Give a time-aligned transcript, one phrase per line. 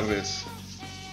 [0.00, 0.44] tardes.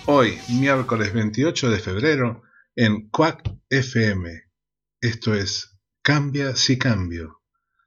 [0.05, 2.43] Hoy, miércoles 28 de febrero,
[2.75, 4.43] en Quack FM.
[5.01, 7.41] Esto es Cambia si cambio.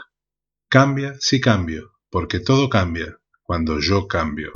[0.68, 4.50] Cambia si cambio, porque todo cambia cuando yo cambio.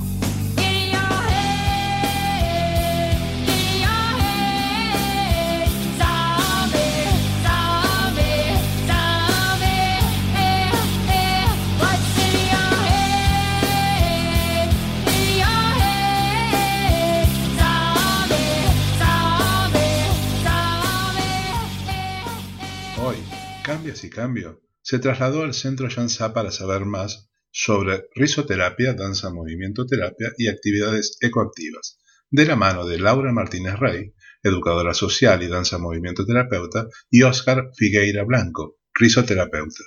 [23.83, 30.31] Y Cambio, se trasladó al Centro Yansá para saber más sobre risoterapia, danza movimiento terapia
[30.37, 31.97] y actividades ecoactivas,
[32.29, 37.71] de la mano de Laura Martínez Rey, educadora social y danza movimiento terapeuta, y Óscar
[37.75, 39.83] Figueira Blanco, risoterapeuta.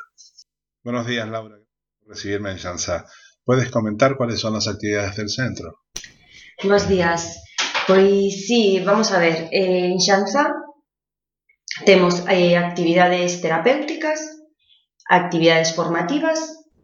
[0.83, 1.56] Buenos días, Laura,
[2.05, 3.06] recibirme en Yansá.
[3.45, 5.84] ¿Puedes comentar cuáles son las actividades del centro?
[6.64, 7.45] Buenos días.
[7.86, 9.48] Pues sí, vamos a ver.
[9.53, 10.53] En Xanza
[11.83, 14.22] Temos eh, actividades terapéuticas,
[15.11, 16.39] actividades formativas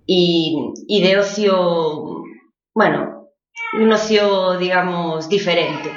[0.06, 0.50] e,
[0.90, 2.26] e de ocio,
[2.74, 3.30] bueno,
[3.78, 5.94] un ocio, digamos, diferente.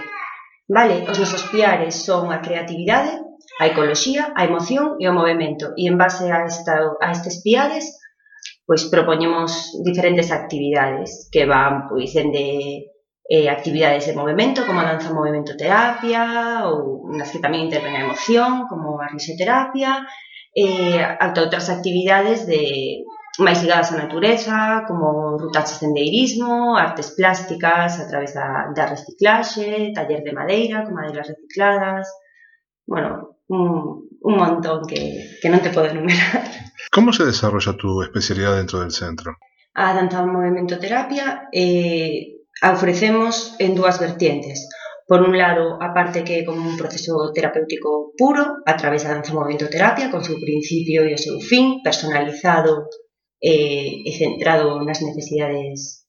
[0.69, 3.17] Vale, os nosos piares son a creatividade,
[3.59, 5.73] a ecoloxía, a emoción e o movimento.
[5.73, 7.97] E en base a, esta, a estes piares,
[8.65, 12.92] pois propoñemos diferentes actividades que van pois dende
[13.29, 18.67] eh, actividades de movimento, como danza movimento terapia, ou nas que tamén interven a emoción,
[18.67, 20.03] como a risoterapia,
[20.51, 23.03] eh, ata outras actividades de
[23.39, 29.95] máis ligadas á natureza, como rutas de sendeirismo, artes plásticas a través da, da reciclaxe,
[29.95, 32.05] taller de madeira, con madeiras recicladas,
[32.85, 36.45] bueno, un, un montón que, que non te podo enumerar.
[36.93, 39.39] Como se desarrolla tu especialidad dentro del centro?
[39.73, 44.69] A danza movimento terapia eh, a ofrecemos en dúas vertientes.
[45.05, 49.35] Por un lado, a parte que como un proceso terapéutico puro, a través da danza
[49.35, 52.87] movimento terapia, con seu principio e o seu fin, personalizado
[53.43, 56.07] eh, e centrado nas necesidades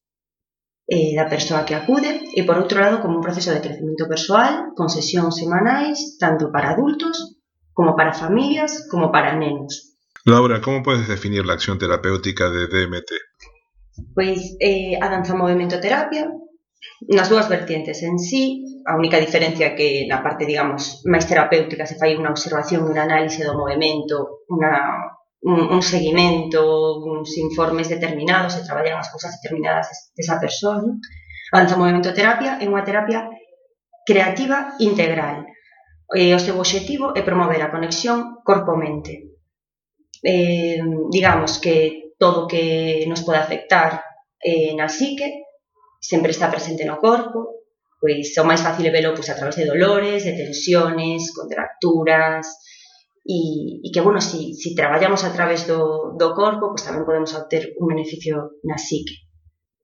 [0.86, 4.78] eh, da persoa que acude, e por outro lado, como un proceso de crecimiento persoal,
[4.78, 7.34] con sesións semanais, tanto para adultos,
[7.74, 9.98] como para familias, como para nenos.
[10.22, 13.10] Laura, como podes definir la acción terapéutica de DMT?
[14.14, 16.30] Pois eh, a danza movimento terapia
[17.08, 21.98] nas dúas vertientes en sí, a única diferencia que na parte, digamos, máis terapéutica se
[22.00, 24.74] fai unha observación, un análise do movimento, unha,
[25.44, 26.60] un, un seguimento,
[27.00, 30.80] uns informes determinados, se traballan as cousas determinadas desa persoa,
[31.54, 33.30] A danza movimento terapia é unha terapia
[34.08, 35.46] creativa integral.
[36.10, 39.38] E o seu obxectivo é promover a conexión corpo-mente.
[40.18, 40.82] Eh,
[41.14, 41.76] digamos que
[42.18, 44.02] todo que nos pode afectar
[44.42, 45.46] eh, na psique
[46.04, 47.64] sempre está presente no corpo,
[47.96, 52.44] pois o máis fácil é velo pois, a través de dolores, de tensiones, contracturas,
[53.24, 57.32] e, e que, bueno, si, si traballamos a través do, do corpo, pois tamén podemos
[57.32, 59.24] obter un beneficio na psique.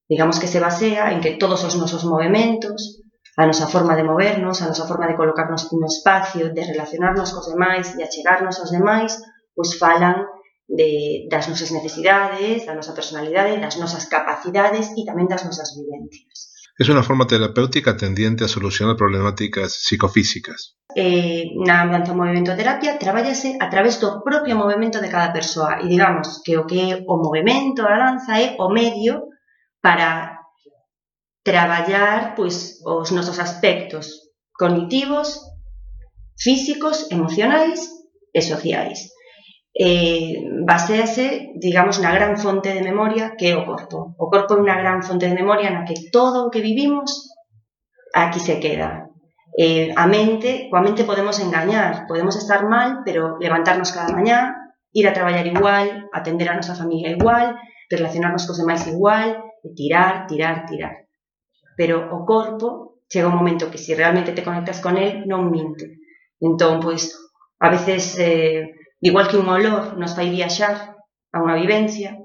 [0.04, 3.00] Digamos que se basea en que todos os nosos movimentos,
[3.40, 7.48] a nosa forma de movernos, a nosa forma de colocarnos no espacio, de relacionarnos cos
[7.48, 9.16] demais, de achegarnos aos demais,
[9.56, 10.28] pois falan
[10.70, 16.54] de, das nosas necesidades, da nosa personalidade, das nosas capacidades e tamén das nosas vivencias.
[16.78, 20.78] Es unha forma terapéutica tendiente a solucionar problemáticas psicofísicas.
[20.94, 25.90] Eh, na danza movimento terapia traballase a través do propio movimento de cada persoa e
[25.90, 29.28] digamos que o que é o movimento, a danza é o medio
[29.82, 30.38] para
[31.42, 35.42] traballar pois os nosos aspectos cognitivos,
[36.38, 37.90] físicos, emocionais
[38.32, 39.19] e sociais
[39.80, 44.12] eh, basease, digamos, na gran fonte de memoria que é o corpo.
[44.20, 47.32] O corpo é gran fonte de memoria na que todo o que vivimos
[48.12, 49.08] aquí se queda.
[49.56, 55.08] Eh, a mente, coa mente podemos engañar, podemos estar mal, pero levantarnos cada mañá, ir
[55.08, 57.56] a traballar igual, atender a nosa familia igual,
[57.88, 61.08] relacionarnos cos demais igual, e tirar, tirar, tirar.
[61.72, 66.04] Pero o corpo chega un momento que si realmente te conectas con él, non minte.
[66.36, 67.16] Entón, pois,
[67.64, 70.96] a veces eh, Igual que un olor nos fai viaxar
[71.32, 72.20] a unha vivencia,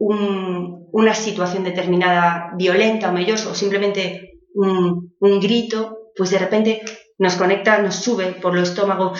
[0.00, 6.84] un, unha situación determinada violenta ou mellor, ou simplemente un, un grito, pois de repente
[7.16, 9.12] nos conecta, nos sube por lo estómago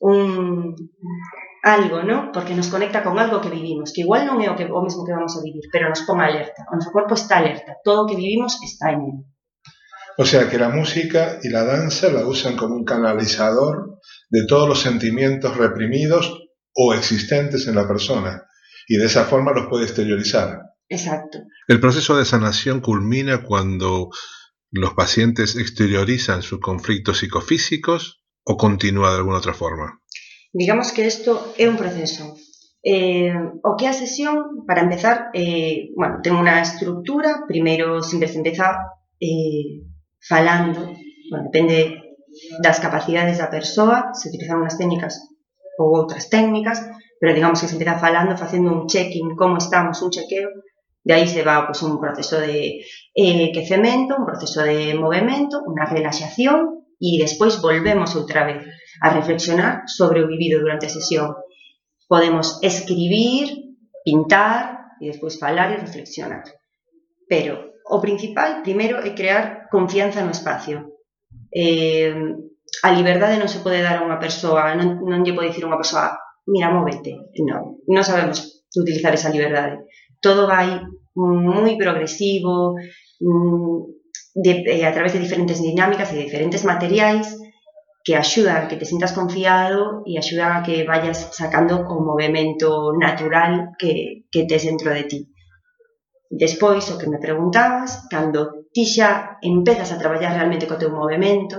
[0.00, 0.74] un
[1.62, 2.32] algo, ¿no?
[2.32, 5.16] Porque nos conecta con algo que vivimos, que igual non é o, que, o que
[5.16, 6.64] vamos a vivir, pero nos pon alerta.
[6.72, 7.76] O noso corpo está alerta.
[7.84, 9.16] Todo o que vivimos está en él.
[10.16, 13.89] O sea que la música y la danza la usan como un canalizador
[14.30, 18.42] de todos los sentimientos reprimidos o existentes en la persona
[18.86, 20.60] y de esa forma los puede exteriorizar.
[20.88, 21.38] Exacto.
[21.68, 24.10] El proceso de sanación culmina cuando
[24.72, 30.00] los pacientes exteriorizan sus conflictos psicofísicos o continúa de alguna otra forma.
[30.52, 32.34] Digamos que isto é un proceso.
[32.82, 38.26] Eh, o que é a sesión, para empezar, eh, bueno, ten unha estructura, primeiro sempre
[38.26, 38.74] se empeza
[39.20, 39.84] eh,
[40.18, 40.96] falando,
[41.30, 41.99] bueno, depende
[42.62, 45.16] das capacidades da persoa, se utilizan unhas técnicas
[45.80, 46.78] ou outras técnicas,
[47.20, 50.50] pero digamos que se empeza falando, facendo un check-in, como estamos, un chequeo,
[51.04, 52.84] de aí se va pues, un proceso de
[53.14, 58.68] eh, quecemento, un proceso de movimento, unha relaxación e despois volvemos outra vez
[59.00, 61.32] a reflexionar sobre o vivido durante a sesión.
[62.04, 63.72] Podemos escribir,
[64.04, 66.44] pintar e despois falar e reflexionar.
[67.24, 70.89] Pero o principal, primeiro, é crear confianza no espacio.
[71.52, 72.14] eh,
[72.82, 75.70] a liberdade non se pode dar a unha persoa, non, non lle pode dicir a
[75.70, 76.14] unha persoa,
[76.48, 77.34] mira, móvete.
[77.44, 79.84] Non, non sabemos utilizar esa liberdade.
[80.22, 80.78] Todo vai
[81.18, 82.78] moi progresivo,
[83.20, 83.78] mm,
[84.34, 87.26] de, eh, a través de diferentes dinámicas e diferentes materiais
[88.04, 92.96] que axudan a que te sintas confiado e axudan a que vayas sacando o movimento
[92.96, 95.20] natural que, que tes dentro de ti.
[96.30, 101.56] Despois, o que me preguntabas, cando ti xa empezas a traballar realmente co teu movimento,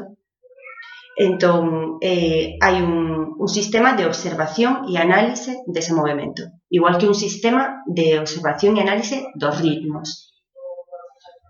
[1.18, 6.42] entón eh, hai un, un sistema de observación e análise dese movimento,
[6.72, 10.32] igual que un sistema de observación e análise dos ritmos.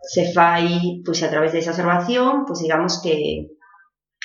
[0.01, 3.47] Se fai, pois, a través desa observación, pois, digamos que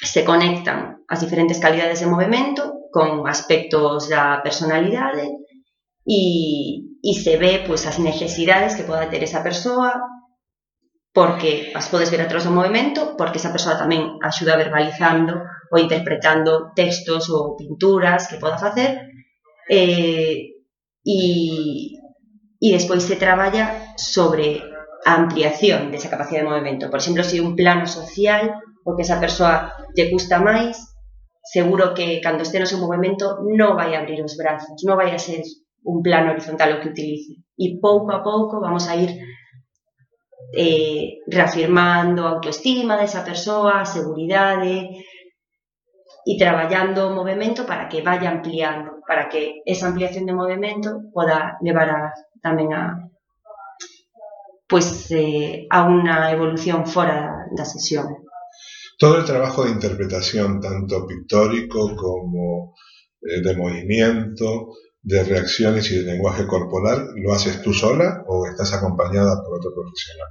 [0.00, 5.28] se conectan as diferentes calidades de movimento con aspectos da personalidade
[6.06, 6.20] e,
[7.04, 9.92] e se ve pois, as necesidades que poda ter esa persoa,
[11.16, 16.76] porque as podes ver atrás do movimento, porque esa persoa tamén axuda verbalizando ou interpretando
[16.76, 19.00] textos ou pinturas que poda facer,
[19.64, 20.60] eh,
[21.00, 21.20] e,
[22.60, 24.60] e despois se traballa sobre
[25.08, 26.92] a ampliación desa capacidade de movimento.
[26.92, 28.52] Por exemplo, se un plano social
[28.84, 30.76] o que esa persoa te gusta máis,
[31.40, 35.22] seguro que cando este no seu movimento non vai abrir os brazos, non vai a
[35.22, 35.40] ser
[35.80, 37.40] un plano horizontal o que utilice.
[37.56, 39.16] E pouco a pouco vamos a ir
[40.52, 45.04] eh, reafirmando autoestima desa persoa, a seguridade
[46.26, 51.58] e traballando o movimento para que vaya ampliando, para que esa ampliación de movimento poda
[51.62, 52.00] levar a,
[52.42, 52.82] tamén a
[54.66, 58.26] pues eh, a unha evolución fora da sesión.
[58.98, 62.74] Todo el trabajo de interpretación, tanto pictórico como
[63.22, 64.74] eh, de movimiento,
[65.06, 69.70] de reacciones y de lenguaje corporal, ¿lo haces tú sola o estás acompañada por otro
[69.72, 70.28] profesional?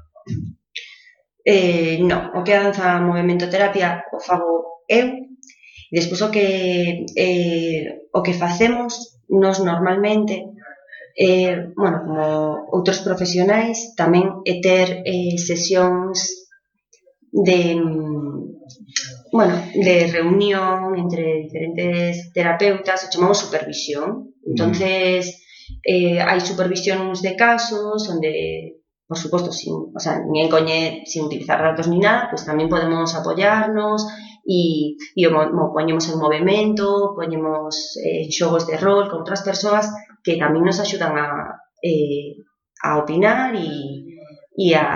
[1.46, 5.08] Eh, no, o que danza movimento terapia o fago eu
[5.88, 10.44] e despois o que eh, o que facemos nos normalmente
[11.15, 12.25] eh, bueno, como
[12.75, 16.20] outros profesionais tamén é ter eh, sesións
[17.32, 17.79] de
[19.36, 24.32] bueno, de reunión entre diferentes terapeutas, chamamos supervisión.
[24.48, 25.44] Entonces,
[25.84, 28.32] eh, hai supervisións de casos onde
[29.08, 33.13] por suposto, sin, o sea, nin coñe, sin utilizar datos ni nada, pues tamén podemos
[33.13, 34.01] apoyarnos
[34.48, 39.92] e, e o, mo, poñemos en movimento, poñemos eh, xogos de rol con outras persoas
[40.25, 42.42] que tamén nos axudan a, eh,
[42.82, 43.70] a opinar e,
[44.58, 44.88] e a,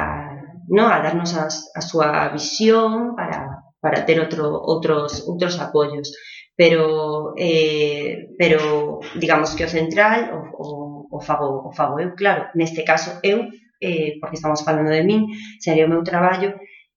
[0.73, 6.11] no, a darnos as, a súa visión para, para ter outro, outros, outros apoios.
[6.59, 10.67] Pero, eh, pero digamos que o central o, o,
[11.15, 13.47] o, fago, o fago eu, claro, neste caso eu,
[13.79, 15.31] eh, porque estamos falando de min,
[15.63, 16.51] sería o meu traballo,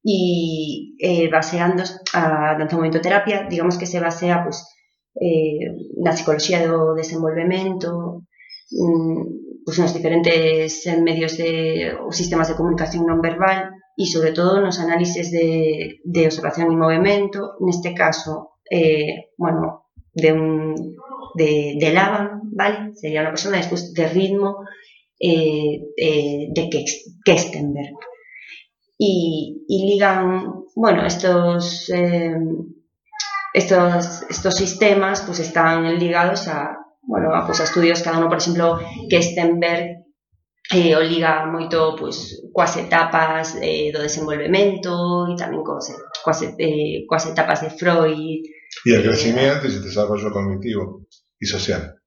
[0.04, 4.58] e eh, baseando a danza terapia, digamos que se basea pues,
[5.14, 5.70] eh,
[6.02, 8.26] na psicología do desenvolvemento,
[8.70, 14.60] mm, pues, nos diferentes medios de, ou sistemas de comunicación non verbal, e sobre todo
[14.60, 20.96] nos análisis de, de observación e movimento, neste caso, eh, bueno, de un
[21.34, 22.92] de, de Laban, vale?
[22.96, 24.64] Sería unha persona despois de ritmo,
[25.20, 26.62] eh, eh, de
[27.24, 27.96] Kestenberg.
[28.98, 31.90] Y, y, ligan, bueno, estos,
[33.52, 38.38] estos, estos sistemas pues están ligados a, bueno, a, pues a estudios cada uno, por
[38.38, 38.78] ejemplo,
[39.10, 40.01] Kestenberg
[40.70, 45.90] eh, o liga moito pois, coas etapas eh, do desenvolvemento e tamén coas,
[46.22, 48.42] coas, eh, coas etapas de Freud.
[48.86, 51.08] E o eh, crecimiento e o desarrollo cognitivo
[51.42, 51.98] e social.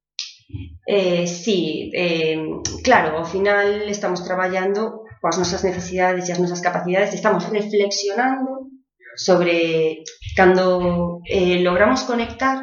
[0.88, 2.38] Eh, sí, eh,
[2.86, 8.72] claro, ao final estamos traballando coas nosas necesidades e as nosas capacidades, estamos reflexionando
[9.18, 10.04] sobre
[10.36, 12.62] cando eh, logramos conectar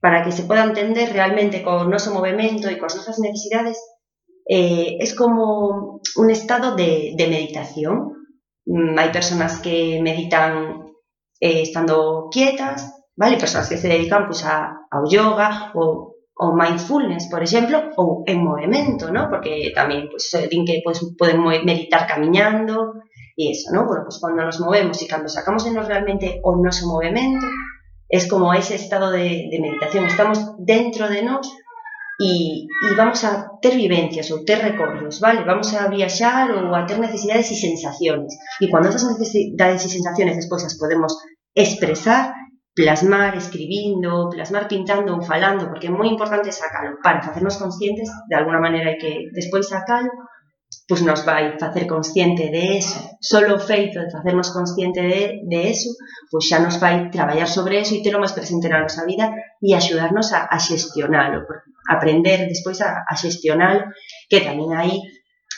[0.00, 3.78] para que se poda entender realmente co noso movimento e coas nosas necesidades
[4.46, 8.12] eh, es como un estado de, de meditación.
[8.66, 10.86] Mm, hay personas que meditan
[11.40, 13.36] eh, estando quietas, ¿vale?
[13.36, 18.42] Personas que se dedican pues, a, ao yoga ou, ou mindfulness, por exemplo, ou en
[18.42, 19.28] movimento, ¿no?
[19.28, 20.32] Porque tamén pues,
[20.64, 23.00] que pues, poden meditar camiñando
[23.36, 23.86] e eso, ¿no?
[23.86, 27.46] Bueno, pues cando nos movemos e cando sacamos de nos realmente o noso movimento,
[28.08, 30.04] es como ese estado de, de meditación.
[30.04, 31.46] Estamos dentro de nós
[32.20, 35.44] e vamos a ter vivencias ou ter recordos, vale?
[35.44, 38.32] Vamos a viaxar ou a ter necesidades e sensaciones.
[38.60, 41.12] E cando esas necesidades e sensaciones despois as podemos
[41.54, 42.34] expresar,
[42.74, 48.34] plasmar escribindo, plasmar pintando ou falando, porque é moi importante sacalo para facernos conscientes, de
[48.36, 50.10] alguna maneira que despois sacalo,
[50.88, 52.98] pois nos vai facer consciente de eso.
[53.20, 55.90] Solo o feito de facernos consciente de, de eso,
[56.30, 59.26] pois xa nos vai traballar sobre eso e telo máis presente na nosa vida
[59.66, 61.46] e axudarnos a, a xestionalo,
[61.90, 63.90] aprender despois a, a xestionalo,
[64.30, 64.94] que tamén aí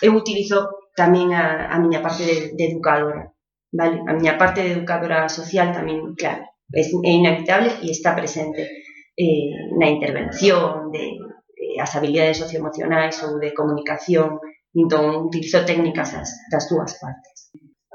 [0.00, 3.28] eu utilizo tamén a, a miña parte de, de educadora,
[3.70, 4.00] vale?
[4.08, 8.64] A miña parte de educadora social tamén, claro, é, é inevitable e está presente
[9.12, 11.20] eh, na intervención de,
[11.52, 14.40] de as habilidades socioemocionais ou de comunicación
[14.74, 16.12] Entonces, utilizo técnicas
[16.50, 17.50] las dos partes.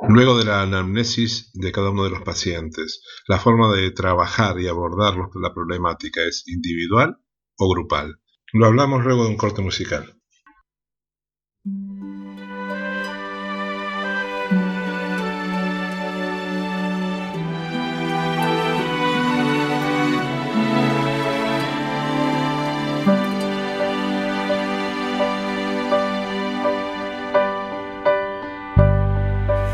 [0.10, 4.68] Luego de la anamnesis de cada uno de los pacientes, ¿la forma de trabajar y
[4.68, 7.18] abordar la problemática es individual
[7.58, 8.20] o grupal?
[8.54, 10.14] Lo hablamos luego de un corte musical.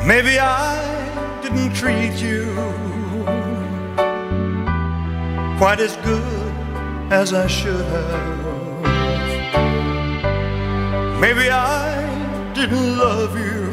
[0.06, 2.54] Maybe I didn't treat you
[5.60, 6.54] quite as good
[7.12, 8.43] as I should have.
[11.26, 13.70] Maybe I didn't love you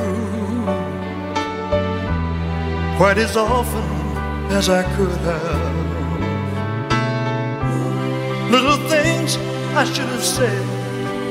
[2.96, 3.88] quite as often
[4.58, 5.74] as I could have.
[8.52, 9.36] Little things
[9.74, 10.64] I should have said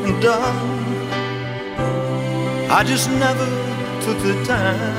[0.06, 0.68] and done.
[2.70, 3.48] I just never
[4.04, 4.98] took the time.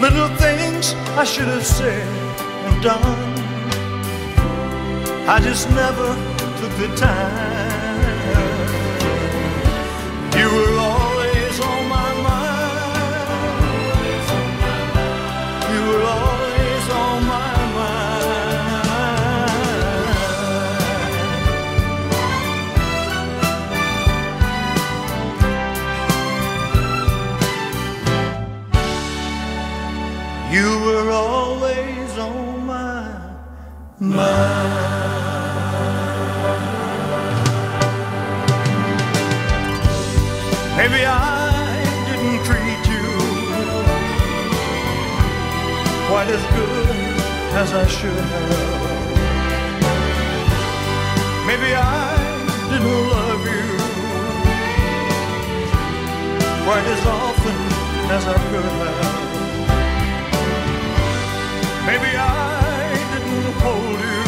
[0.00, 2.06] Little things I should have said
[2.66, 3.38] and done
[5.28, 6.14] I just never
[6.58, 7.57] took the time.
[46.28, 46.88] Quite as good
[47.56, 48.50] as I should have.
[51.46, 51.80] Maybe I
[52.70, 53.68] didn't love you
[56.66, 57.58] quite as often
[58.16, 59.26] as I could have.
[61.86, 62.30] Maybe I
[63.12, 64.22] didn't hold you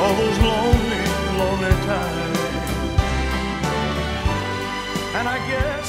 [0.00, 1.04] all those lonely,
[1.38, 2.38] lonely times.
[5.18, 5.86] And I guess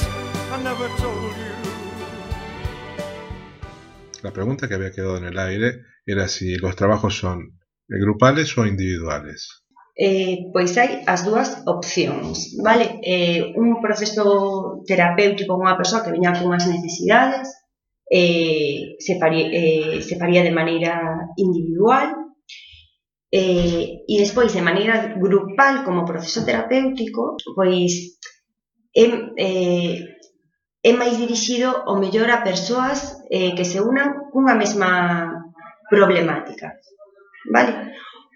[0.52, 1.45] I never told you.
[4.36, 9.64] Pregunta que había quedado en el aire era si los trabajos son grupales o individuales.
[9.96, 13.00] Eh, pois hai as dúas opcións, vale?
[13.00, 17.48] Eh, un proceso terapéutico con unha persoa que veña con unhas necesidades
[18.12, 21.00] eh, se, faría, eh, se faría de maneira
[21.40, 22.36] individual
[23.32, 28.20] eh, e despois de maneira grupal como proceso terapéutico pois
[28.92, 29.04] é,
[29.40, 30.15] eh,
[30.88, 34.90] é máis dirixido o mellor a persoas eh, que se unan cunha mesma
[35.90, 36.78] problemática.
[37.54, 37.72] Vale?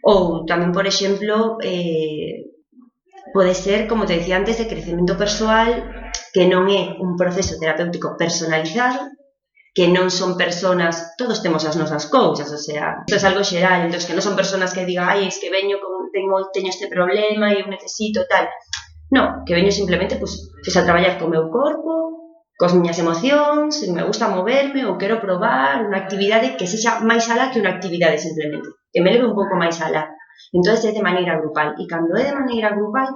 [0.02, 2.50] Ou tamén, por exemplo, eh,
[3.30, 5.70] pode ser, como te decía antes, de crecemento persoal
[6.34, 9.14] que non é un proceso terapéutico personalizado,
[9.70, 13.86] que non son personas, todos temos as nosas cousas, o sea, isto é algo xeral,
[13.86, 16.90] entón que non son personas que diga, ai, es que veño con teño, teño este
[16.90, 18.50] problema e eu necesito tal.
[19.14, 22.29] Non, que veño simplemente pois, pues, a traballar co meu corpo,
[22.60, 27.48] cos miñas emocións, me gusta moverme ou quero probar unha actividade que sexa máis alá
[27.48, 30.12] que unha actividade simplemente, que me leve un pouco máis alá.
[30.52, 33.08] Entón é de maneira grupal e cando é de maneira grupal,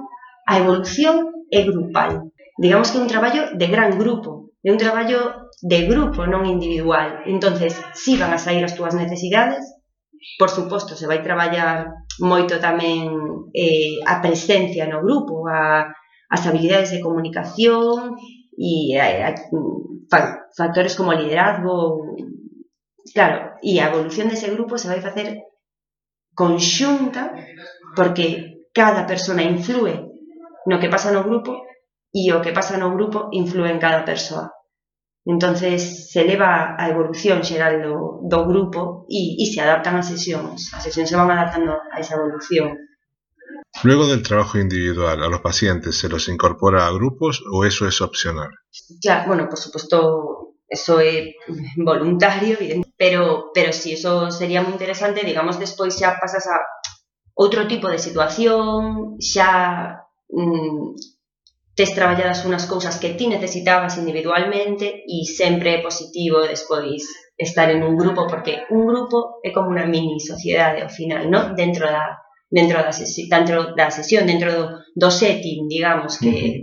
[0.49, 2.33] a evolución é grupal.
[2.57, 7.21] Digamos que é un traballo de gran grupo, é un traballo de grupo, non individual.
[7.29, 9.61] Entonces, si van a sair as túas necesidades,
[10.41, 13.13] por suposto, se vai traballar moito tamén
[13.53, 15.85] eh, a presencia no grupo, a,
[16.33, 18.17] as habilidades de comunicación,
[18.97, 19.35] a,
[20.11, 20.19] a,
[20.55, 22.15] factores como liderazgo,
[23.13, 25.43] claro, e a evolución dese grupo se vai facer
[26.35, 27.31] conxunta
[27.95, 29.95] porque cada persona influe
[30.67, 31.63] no que pasa no grupo
[32.11, 34.51] e o que pasa no grupo influe en cada persoa.
[35.25, 40.69] Entonces se eleva a evolución xeral do, do grupo e se adaptan as sesións.
[40.75, 42.84] As sesións se van adaptando a esa evolución.
[43.83, 48.01] Luego del trabajo individual, ¿a los pacientes se los incorpora a grupos o eso es
[48.01, 48.49] opcional?
[49.01, 51.35] Claro, bueno, por supuesto, eso é
[51.77, 52.57] voluntario,
[52.97, 56.57] pero, pero si eso sería moi interesante, digamos, despois xa pasas a
[57.35, 60.95] outro tipo de situación, xa mm,
[61.75, 67.03] tes traballadas unhas cousas que ti necesitabas individualmente e sempre é positivo despois
[67.35, 71.51] estar en un grupo, porque un grupo é como unha mini sociedade ao final, ¿no?
[71.53, 72.24] dentro da
[72.55, 74.63] dentro da, sesión, dentro da sesión, dentro do,
[74.95, 76.55] do setting, digamos, que, uh -huh.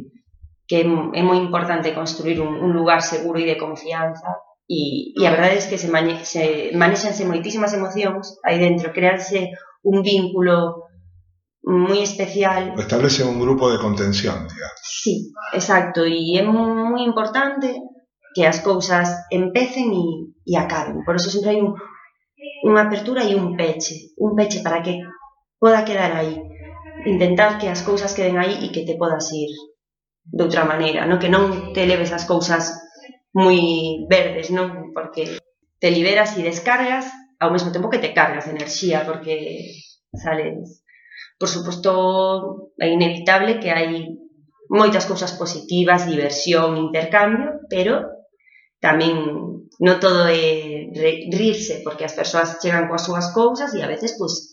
[0.69, 0.77] que
[1.21, 4.31] é moi importante construir un, un lugar seguro e de confianza
[4.65, 9.53] e, e a verdade é que se, mane, se manexanse moitísimas emocións aí dentro, crearse
[9.85, 10.89] un vínculo
[11.63, 12.73] moi especial.
[12.81, 14.81] Establece un grupo de contención, digamos.
[15.03, 15.15] Sí,
[15.53, 17.69] exacto, e é moi importante
[18.35, 20.07] que as cousas empecen e,
[20.51, 21.05] e acaben.
[21.05, 21.77] Por eso sempre hai un,
[22.65, 24.95] unha apertura e un peche, un peche para que
[25.63, 26.35] poda quedar aí.
[27.07, 29.55] Intentar que as cousas queden aí e que te podas ir
[30.27, 32.75] de outra maneira, no que non te leves as cousas
[33.31, 34.91] moi verdes, non?
[34.91, 35.39] Porque
[35.79, 37.07] te liberas e descargas
[37.39, 39.71] ao mesmo tempo que te cargas de enerxía porque
[40.11, 40.83] sales.
[41.39, 44.19] Por suposto, é inevitable que hai
[44.67, 48.27] moitas cousas positivas, diversión, intercambio, pero
[48.83, 49.15] tamén
[49.79, 50.91] non todo é
[51.31, 54.52] rirse, porque as persoas chegan coas súas cousas e a veces, pois, pues,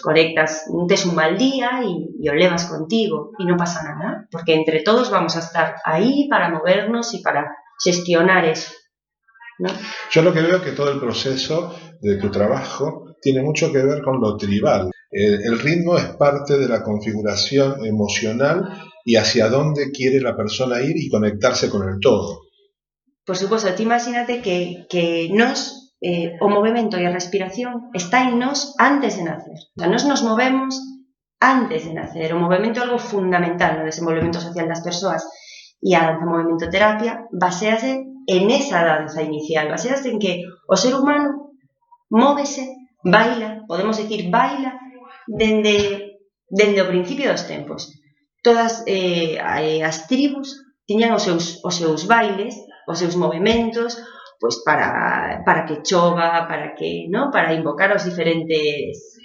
[0.00, 4.52] conectas, tes un mal día e, e o levas contigo e non pasa nada, porque
[4.52, 7.48] entre todos vamos a estar aí para movernos e para
[7.80, 8.76] gestionar eso.
[9.58, 9.72] ¿no?
[10.12, 11.72] Yo lo que veo es que todo el proceso
[12.04, 14.92] de tu trabajo tiene mucho que ver con lo tribal.
[15.10, 18.68] El, el, ritmo es parte de la configuración emocional
[19.08, 22.42] y hacia dónde quiere la persona ir y conectarse con el todo.
[23.24, 28.38] Por supuesto, tú imagínate que, que nos, eh, o movimento e a respiración está en
[28.38, 29.58] nos antes de nacer.
[29.74, 30.78] O sea, nós nos movemos
[31.40, 32.30] antes de nacer.
[32.34, 35.22] O movimento é algo fundamental no desenvolvemento social das persoas
[35.82, 40.94] e a danza movimento terapia basease en esa danza inicial, basease en que o ser
[40.94, 41.54] humano
[42.10, 42.66] móvese,
[43.02, 44.78] baila, podemos decir baila,
[45.26, 46.18] dende,
[46.50, 47.94] dende o principio dos tempos.
[48.42, 52.54] Todas eh, as tribus tiñan os seus, os seus bailes,
[52.86, 54.00] os seus movimentos,
[54.40, 57.30] pois para, para que chova, para que, no?
[57.30, 59.18] para invocar os diferentes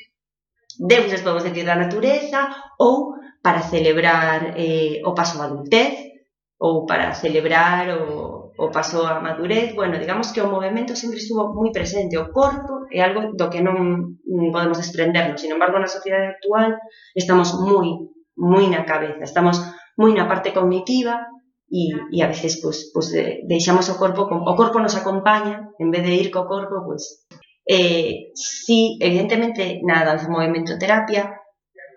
[0.80, 2.50] deuses, podemos decir, da natureza,
[2.80, 6.14] ou para celebrar eh, o paso da adultez,
[6.60, 11.54] ou para celebrar o, o paso a madurez, bueno, digamos que o movimento sempre estuvo
[11.54, 14.18] moi presente, o corpo é algo do que non
[14.54, 16.78] podemos desprendernos, sin embargo, na sociedade actual
[17.14, 19.60] estamos moi, moi na cabeza, estamos
[20.00, 21.33] moi na parte cognitiva
[21.74, 25.90] e, e a veces pues, pues, eh, deixamos o corpo, o corpo nos acompaña, en
[25.90, 27.26] vez de ir co corpo, pues,
[27.66, 31.34] eh, si, evidentemente, na danza movimento terapia,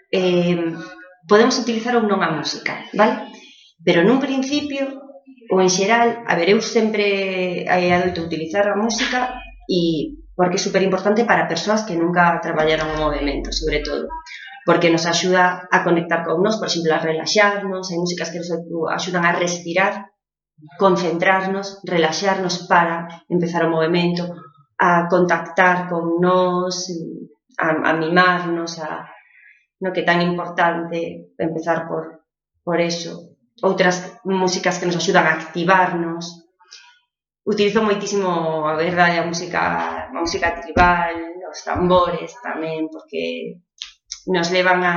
[0.09, 0.73] eh,
[1.29, 3.29] podemos utilizar ou non a música, vale?
[3.85, 5.05] Pero nun principio,
[5.53, 9.37] ou en xeral, a ver, eu sempre eh, adoito utilizar a música
[9.69, 14.09] e porque é super importante para persoas que nunca traballaron o movimento, sobre todo
[14.67, 18.51] porque nos axuda a conectar con nós, por exemplo, a relaxarnos, hai músicas que nos
[18.91, 20.11] axudan a respirar,
[20.75, 24.27] concentrarnos, relaxarnos para empezar o movimento,
[24.75, 26.91] a contactar con nós,
[27.63, 29.07] a, a mimarnos, a
[29.79, 32.27] no que tan importante empezar por
[32.67, 33.39] por eso.
[33.63, 36.43] Outras músicas que nos axudan a activarnos.
[37.47, 41.15] Utilizo moitísimo a verdade a música, a música tribal,
[41.47, 43.63] os tambores tamén, porque
[44.27, 44.97] nos levan a,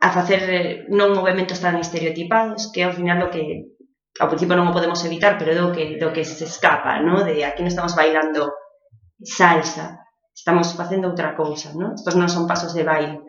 [0.00, 3.72] a facer eh, non movimentos tan estereotipados, que ao final o que
[4.20, 7.24] ao principio non o podemos evitar, pero é do que, do que se escapa, ¿no?
[7.24, 8.52] de aquí non estamos bailando
[9.20, 11.96] salsa, estamos facendo outra cousa, ¿no?
[11.96, 13.24] estos non son pasos de baile.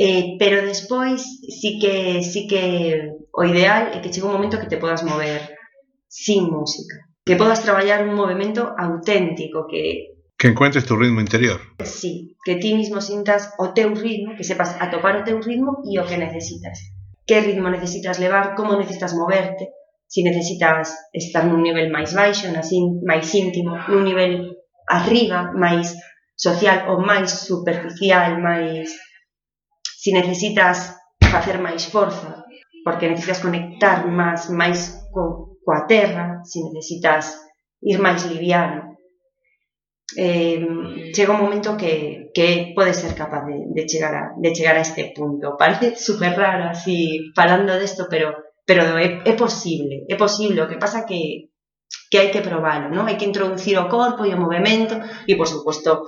[0.00, 4.70] Eh, pero despois sí que sí que o ideal é que chegue un momento que
[4.70, 5.60] te podas mover
[6.08, 11.60] sin música, que podas traballar un movimento auténtico, que Que encuentres tu ritmo interior.
[11.84, 16.00] Sí, que ti mismo sintas o teu ritmo, que sepas atopar o teu ritmo e
[16.00, 16.80] o que necesitas.
[17.28, 19.68] Que ritmo necesitas levar, como necesitas moverte,
[20.08, 25.92] si necesitas estar nun nivel máis baixo, así, máis íntimo, nun nivel arriba, máis
[26.32, 28.96] social ou máis superficial, máis...
[30.00, 32.48] Si necesitas facer máis forza,
[32.80, 37.36] porque necesitas conectar máis, máis co, coa terra, si necesitas
[37.84, 38.89] ir máis liviano,
[40.16, 44.76] eh, chega un momento que, que pode ser capaz de, de, chegar a, de chegar
[44.76, 45.56] a este punto.
[45.58, 48.34] Parece super raro así falando desto, pero
[48.66, 50.62] pero é, é posible, é posible.
[50.62, 51.50] O que pasa que
[52.10, 53.06] que hai que probarlo, non?
[53.06, 54.94] Hai que introducir o corpo e o movimento
[55.26, 56.06] e, por suposto,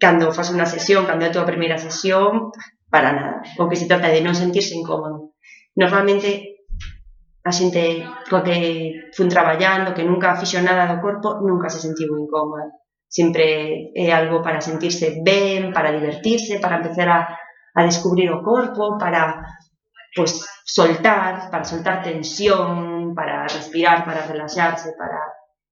[0.00, 2.52] cando faz unha sesión, cando é a tua primeira sesión,
[2.92, 3.44] para nada.
[3.60, 5.36] O que se trata de non sentirse incómodo.
[5.76, 6.64] Normalmente,
[7.44, 8.56] a xente coa que
[9.16, 12.72] fun traballando, que nunca fixo nada do corpo, nunca se sentiu incómoda
[13.08, 17.20] sempre é algo para sentirse ben, para divertirse, para empezar a,
[17.74, 19.42] a descubrir o corpo, para
[20.14, 25.20] pues soltar, para soltar tensión, para respirar, para relaxarse, para,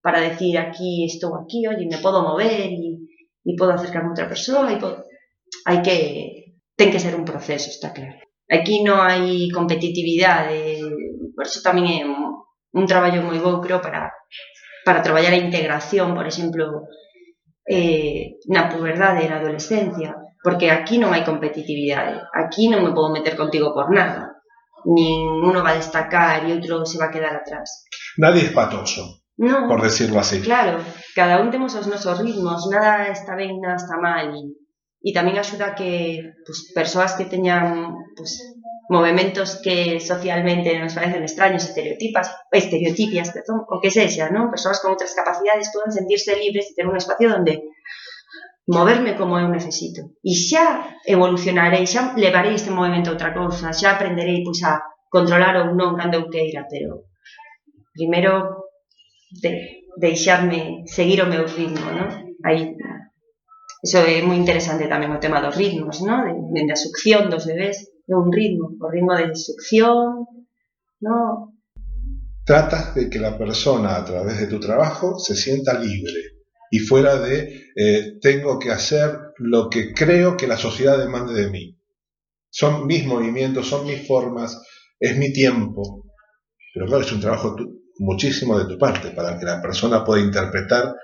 [0.00, 3.04] para decir aquí estou aquí, oye, me podo mover e,
[3.44, 4.64] e podo acercarme a outra persoa
[5.66, 5.96] hai que
[6.78, 8.20] ten que ser un proceso, está claro.
[8.46, 10.78] Aquí non hai competitividade,
[11.34, 12.46] por eso tamén é un,
[12.78, 14.14] un traballo moi bo, creo, para,
[14.86, 16.86] para traballar a integración, por exemplo,
[17.66, 23.10] eh, na puberdade e na adolescencia, porque aquí non hai competitividade, aquí non me podo
[23.10, 24.38] meter contigo por nada,
[24.86, 27.90] nin uno va a destacar e outro se va a quedar atrás.
[28.22, 30.40] Nadie es patoso, no, por decirlo así.
[30.40, 30.78] Claro,
[31.18, 34.42] cada un temos os nosos ritmos, nada está ben, nada está mal, e,
[35.02, 38.38] e tamén axuda que pues, persoas que teñan pues,
[38.88, 44.50] movimentos que socialmente nos parecen extraños, estereotipas, estereotipias, perdón, o que sea, ¿no?
[44.50, 47.62] Personas con otras capacidades puedan sentirse libres y tener un espacio donde
[48.66, 50.18] moverme como eu necesito.
[50.22, 55.54] E xa evolucionarei, xa levarei este movimento a outra cousa, xa aprenderei pois, a controlar
[55.62, 57.06] ou non cando eu queira, pero
[57.94, 58.32] primeiro
[59.42, 59.50] de,
[59.96, 62.08] deixarme seguir o meu ritmo, non?
[62.44, 62.76] Aí,
[63.82, 66.52] iso é moi interesante tamén o tema dos ritmos, non?
[66.52, 70.26] De, de, a succión dos bebés, de un ritmo, o ritmo de succión,
[71.00, 71.52] ¿no?
[72.44, 76.36] Tratas de que la persona a través de tu trabajo se sienta libre
[76.70, 81.50] y fuera de eh, tengo que hacer lo que creo que la sociedad demande de
[81.50, 81.78] mí.
[82.50, 84.62] Son mis movimientos, son mis formas,
[84.98, 86.04] es mi tiempo.
[86.72, 87.56] Pero claro, es un trabajo
[87.98, 90.94] muchísimo de tu parte para que la persona pueda interpretar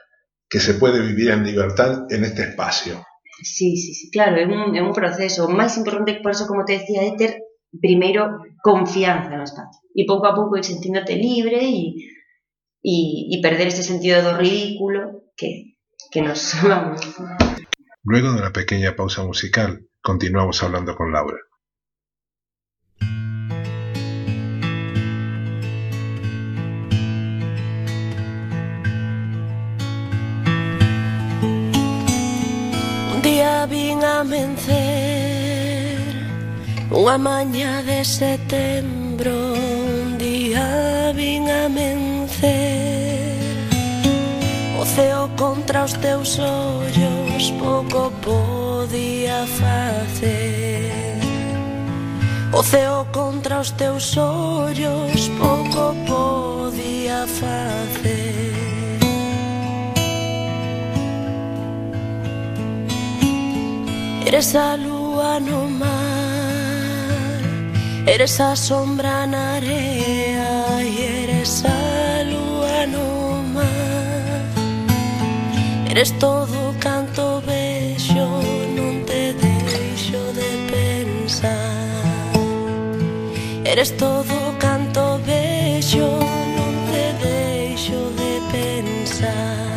[0.48, 3.04] que se puede vivir en libertad en este espacio.
[3.42, 5.46] Sí, sí, sí, claro, é un, é un proceso.
[5.46, 7.42] O máis importante, por eso, como te decía, é ter
[7.80, 9.82] primeiro confianza no espacio.
[9.92, 11.94] E pouco a pouco ir sentínote libre e,
[12.82, 12.96] e,
[13.34, 15.76] e perder ese sentido do ridículo que,
[16.12, 17.00] que nos vamos.
[18.04, 21.38] Luego de una pequeña pausa musical, continuamos hablando con Laura.
[34.22, 35.98] amencer
[36.90, 43.34] Unha maña de setembro Un día vin amencer
[44.78, 51.18] O ceo contra os teus ollos Pouco podía facer.
[52.52, 58.21] O ceo contra os teus ollos Pouco podía facer.
[64.32, 65.92] Eres a lúa no mar
[68.06, 74.48] Eres a sombra na area E eres a lúa no mar.
[75.90, 78.40] Eres todo canto bello
[78.74, 82.32] Non te deixo de pensar.
[83.66, 86.08] Eres todo canto bello
[86.56, 89.71] Non te deixo de pensar.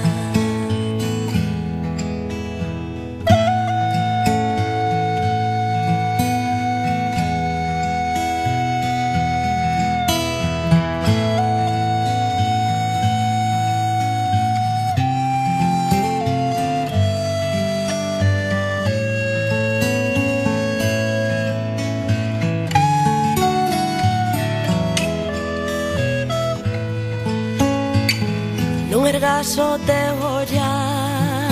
[29.46, 31.46] miras o teu ollar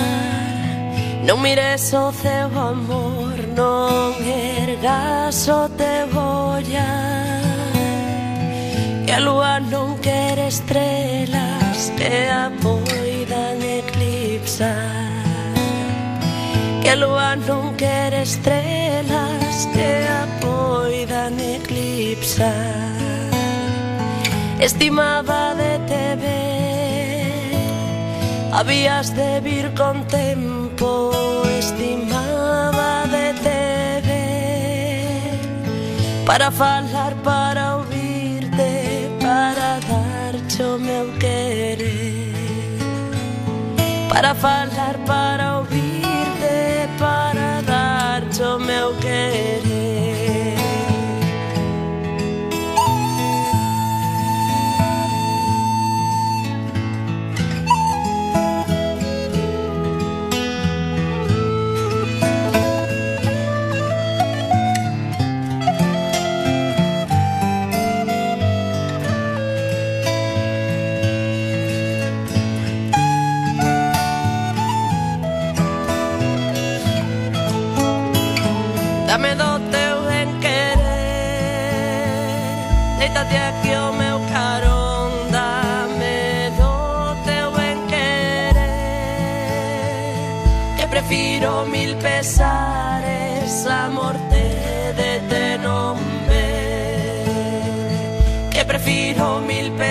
[1.26, 7.44] Non mires o ceo amor Non ergas o te ollar
[9.08, 14.74] E a lúa non quere estrelas Que a poidan eclipsar.
[16.82, 22.50] Que a lúa non quere estrelas Que a poidan eclipsar.
[24.60, 26.63] Estimaba de te ver
[28.56, 31.12] Habías de vir con tempo
[31.58, 35.40] Estimaba de te ver
[36.24, 42.78] Para falar, para ouvirte Para darche o meu querer
[44.08, 49.63] Para falar, para ouvirte Para darche o meu querer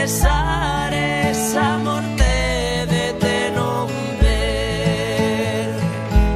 [0.02, 1.38] pesares,
[1.84, 2.34] morte
[2.92, 4.38] de te nombre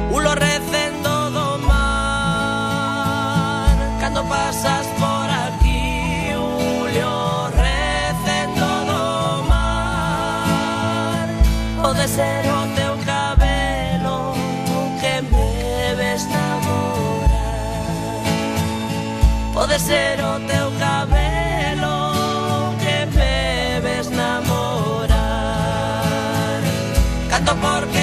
[0.09, 9.05] Ulo recendo do mar Cando pasas por aquí Ulo recendo do
[9.51, 11.27] mar.
[11.81, 14.17] Pode ser o teu cabelo
[15.01, 15.49] Que me
[15.99, 17.57] ves namorar
[19.53, 20.76] Pode ser o teu cabelo
[27.61, 27.96] Canto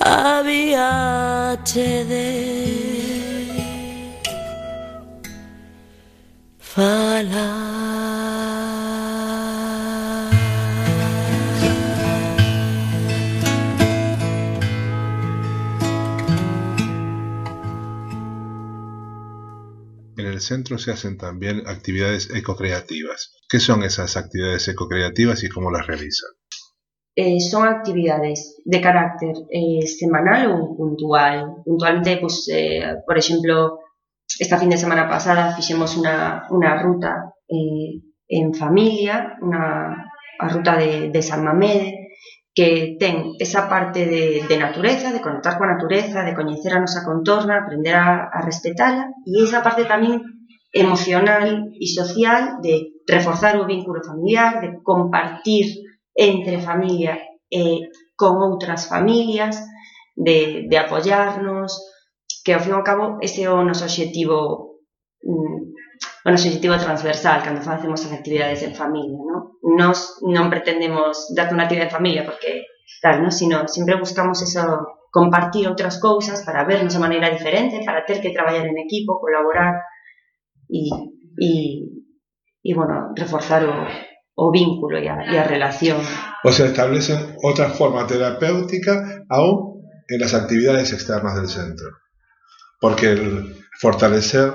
[0.00, 2.57] Habíache de
[20.48, 23.36] centro se hacen también actividades ecocreativas.
[23.48, 26.30] ¿Qué son esas actividades ecocreativas y cómo las realizan?
[27.14, 31.62] Eh, son actividades de carácter eh, semanal ou puntual.
[31.66, 33.82] Puntualmente, pues, eh, por exemplo,
[34.38, 37.98] esta fin de semana pasada fixemos unha, unha ruta eh,
[38.30, 39.98] en familia, unha,
[40.38, 42.14] a ruta de, de San Mamede,
[42.54, 47.02] que ten esa parte de, de natureza, de conectar coa natureza, de coñecer a nosa
[47.02, 50.22] contorna, aprender a, a respetala, esa parte tamén
[50.72, 55.66] emocional e social de reforzar o vínculo familiar, de compartir
[56.14, 57.16] entre familia
[57.48, 59.56] e con outras familias,
[60.18, 61.72] de, apoyarnos,
[62.44, 64.82] que ao fin e ao cabo ese é o objetivo
[65.22, 65.58] mm,
[66.28, 69.56] objetivo transversal cando facemos as actividades en familia, ¿no?
[69.62, 70.18] Nos
[70.50, 72.66] pretendemos darte unha actividade en familia porque
[73.00, 73.30] tal, ¿no?
[73.30, 74.62] Sino sempre buscamos eso
[75.08, 79.80] compartir outras cousas para vernos de maneira diferente, para ter que traballar en equipo, colaborar
[80.68, 80.88] e,
[82.62, 83.64] e bueno, reforzar
[84.36, 85.98] o, vínculo e a, relación.
[86.44, 91.88] O sea, establecen otra forma terapéutica aún en las actividades externas del centro.
[92.80, 94.52] Porque el fortalecer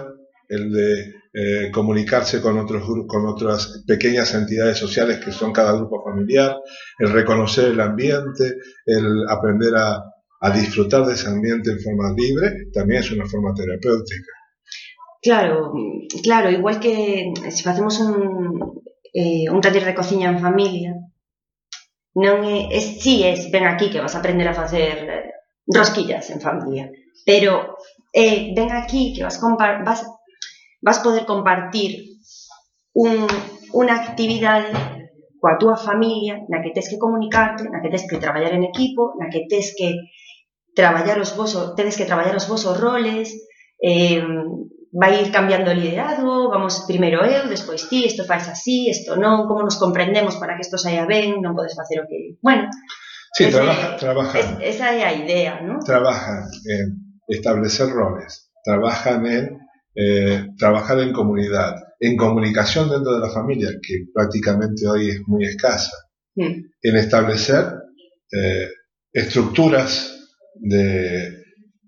[0.47, 6.03] el de eh, comunicarse con otros con otras pequeñas entidades sociales que son cada grupo
[6.03, 6.57] familiar,
[6.99, 10.03] el reconocer el ambiente, el aprender a,
[10.41, 14.31] a disfrutar de ese ambiente en forma libre, también es una forma terapéutica.
[15.23, 15.71] Claro,
[16.21, 18.83] claro, igual que se facemos un,
[19.13, 20.91] eh, un taller de cociña en familia,
[22.23, 22.37] non
[23.01, 24.93] sí es, ven aquí que vas a aprender a facer
[25.79, 26.85] rosquillas en familia,
[27.29, 27.51] pero
[28.11, 29.39] eh, ven aquí que vas,
[29.87, 30.01] vas
[30.85, 31.91] vas poder compartir
[32.93, 33.25] un,
[33.79, 34.75] unha actividade
[35.41, 39.15] coa túa familia na que tes que comunicarte, na que tes que traballar en equipo,
[39.19, 39.89] na que que
[40.75, 43.31] traballar os vosos, que traballar os vosos roles,
[43.79, 44.19] eh,
[44.93, 49.49] vai ir cambiando o liderado, vamos primeiro eu, despois ti, isto faz así, isto non,
[49.49, 52.37] como nos comprendemos para que isto saia ben, non podes facer o que...
[52.45, 52.69] Bueno,
[53.33, 54.37] sí, ese, trabaja, trabaja.
[54.37, 55.81] Es, esa é a idea, ¿no?
[55.81, 59.43] Trabajan en establecer roles, trabajan en
[59.97, 65.45] eh, trabajar en comunidad, en comunicación dentro de la familia, que prácticamente hoy es muy
[65.45, 65.97] escasa,
[66.35, 66.53] mm.
[66.81, 67.65] en establecer
[68.31, 68.69] eh,
[69.11, 71.42] estructuras de,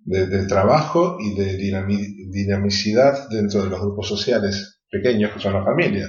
[0.05, 5.63] de, de, trabajo y de dinamicidad dentro de los grupos sociales pequeños que son la
[5.63, 6.07] familia.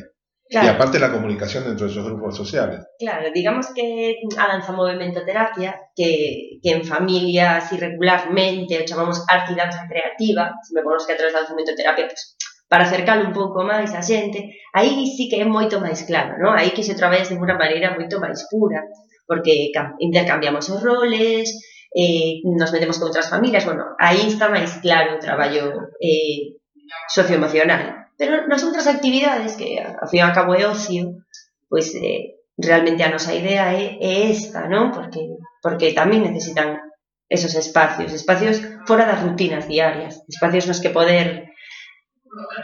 [0.49, 0.67] Claro.
[0.67, 2.87] Y aparte la comunicación dentro de esos grupos sociales.
[3.01, 9.55] Claro, digamos que a danza movimento terapia, que, que en familias irregularmente o chamamos arte
[9.55, 13.19] e danza creativa, se me conozco que a través da movimento terapia, pues, para acercar
[13.27, 16.55] un pouco máis a xente, aí sí que é moito máis claro, ¿no?
[16.55, 18.87] Aí que se traballa de unha maneira moito máis pura,
[19.27, 21.51] porque intercambiamos os roles,
[21.97, 26.61] eh, nos metemos con outras familias, bueno, aí está máis claro o traballo eh,
[27.09, 31.21] socioemocional Pero nas outras actividades, que ao fin e ao cabo é ocio,
[31.69, 34.89] pois eh, realmente a nosa idea é, é esta, non?
[34.89, 36.81] Porque, porque tamén necesitan
[37.29, 41.53] esos espacios, espacios fora das rutinas diarias, espacios nos que poder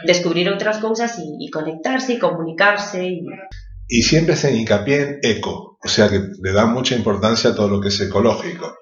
[0.09, 3.05] descubrir outras cousas e, e conectarse e comunicarse.
[3.05, 3.21] E...
[3.85, 7.69] y siempre se hincapié en eco, o sea que le da mucha importancia a todo
[7.69, 8.73] lo que es ecológico.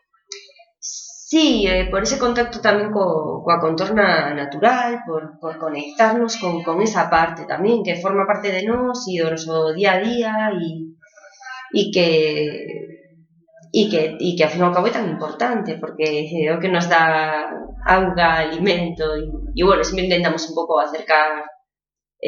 [1.31, 3.05] Sí, eh, por ese contacto tamén co,
[3.45, 4.07] coa contorna
[4.41, 9.15] natural, por, por conectarnos con, con esa parte tamén, que forma parte de nós e
[9.21, 10.33] do noso día a día
[10.67, 10.69] e,
[11.79, 12.09] e que
[13.79, 16.07] e que, e que ao fin e ao cabo é tan importante porque
[16.43, 17.03] é o que nos dá
[17.95, 19.05] auga, alimento
[19.55, 21.31] e bueno, sempre intentamos un pouco acercar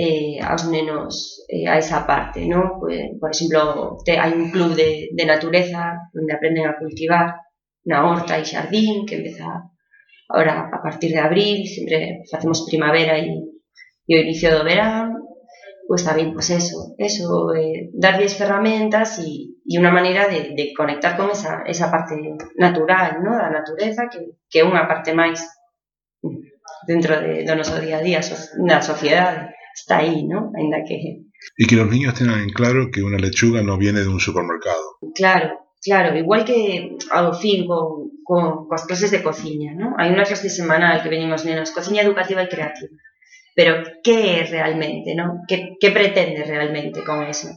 [0.04, 1.14] eh, aos nenos
[1.52, 2.80] eh, a esa parte, ¿no?
[2.80, 3.62] Pues, por exemplo,
[4.06, 5.82] te, un club de, de natureza
[6.16, 7.28] onde aprenden a cultivar
[7.86, 9.48] na horta e xardín, que empeza
[10.30, 13.44] ahora a partir de abril, sempre facemos primavera e,
[14.08, 15.20] e o inicio do verán,
[15.88, 21.14] pois tamén, pois eso, eso, eh, darlles ferramentas e, e unha maneira de, de conectar
[21.20, 22.16] con esa, esa parte
[22.56, 23.36] natural, no?
[23.36, 25.44] da natureza, que, que é unha parte máis
[26.88, 30.52] dentro de, do noso día a día, so, na sociedade, está aí, ¿no?
[30.56, 31.28] Ainda que...
[31.58, 34.98] Y que los niños tengan en claro que una lechuga no viene de un supermercado.
[35.16, 39.88] Claro, Claro, igual que ao fin con, con, clases de cociña, ¿no?
[40.00, 42.96] Hai unha clase semanal que veñen os nenos, cociña educativa e creativa.
[43.58, 43.72] Pero
[44.06, 45.44] que é realmente, ¿no?
[45.50, 47.50] Que pretende realmente con eso?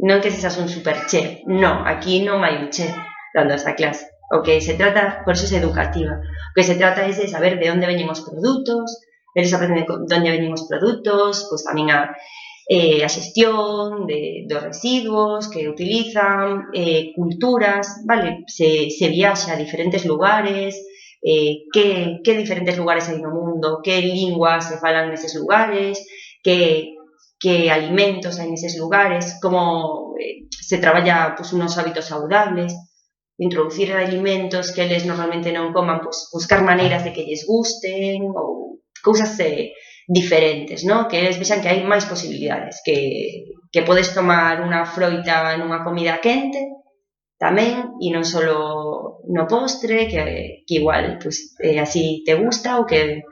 [0.00, 2.90] Non que sexas un super chef, non, aquí non hai un chef
[3.36, 4.08] dando esta clase.
[4.32, 7.60] O que se trata, por eso é educativa, o que se trata é de saber
[7.60, 8.88] de onde veñen os produtos,
[9.36, 12.16] eles aprenden de onde veñen os produtos, pois tamén a
[12.66, 18.44] eh, a xestión de, residuos que utilizan, eh, culturas, vale?
[18.46, 20.80] Se, se viaxa a diferentes lugares,
[21.22, 26.00] eh, que, que diferentes lugares hai no mundo, que linguas se falan neses lugares,
[26.44, 26.96] que,
[27.40, 32.72] que alimentos hai neses lugares, como eh, se traballa pues, unos hábitos saludables,
[33.36, 38.80] introducir alimentos que eles normalmente non coman, pues, buscar maneiras de que lles gusten ou
[39.04, 39.76] cousas eh,
[40.06, 41.08] diferentes, ¿no?
[41.08, 46.20] Que eles vexan que hai máis posibilidades, que, que podes tomar unha froita nunha comida
[46.20, 46.60] quente,
[47.40, 52.84] tamén e non só no postre que, que igual pues, eh, así te gusta ou
[52.84, 53.24] que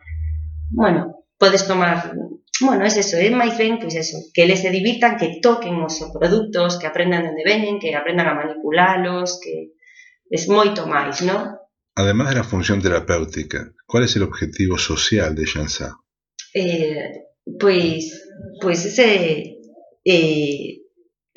[0.73, 2.17] bueno, podes tomar
[2.61, 5.99] bueno, es eso, é máis ben, pois eso, que eles se divirtan, que toquen os
[6.15, 9.75] produtos, que aprendan onde veñen, que aprendan a manipulalos, que
[10.31, 11.59] es moito máis, non?
[11.99, 16.02] Además de la función terapéutica, ¿cuál es el objetivo social de Shansa?
[16.55, 18.05] eh, pois,
[18.61, 19.59] pois ese
[20.05, 20.83] eh,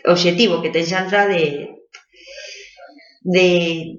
[0.06, 1.76] obxectivo que ten Xantra de,
[3.22, 3.48] de,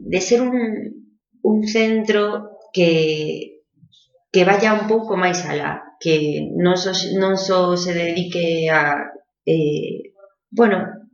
[0.01, 1.12] de ser un,
[1.43, 3.62] un centro que,
[4.33, 8.69] que vaya un pouco máis alá, que non só, so, non só so se dedique
[8.71, 9.09] a...
[9.47, 10.12] Eh,
[10.51, 11.09] bueno,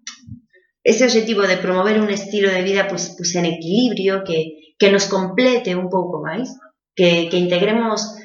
[0.82, 5.06] ese obxectivo de promover un estilo de vida pois, pois en equilibrio, que, que nos
[5.06, 6.50] complete un pouco máis,
[6.98, 8.18] que, que integremos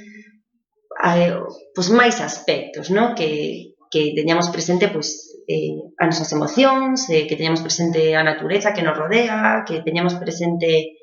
[1.01, 1.33] hai,
[1.75, 3.13] pois, máis aspectos no?
[3.13, 8.73] que, que teñamos presente pois, eh, as nosas emocións, eh, que teñamos presente a natureza
[8.73, 10.97] que nos rodea, que teñamos presente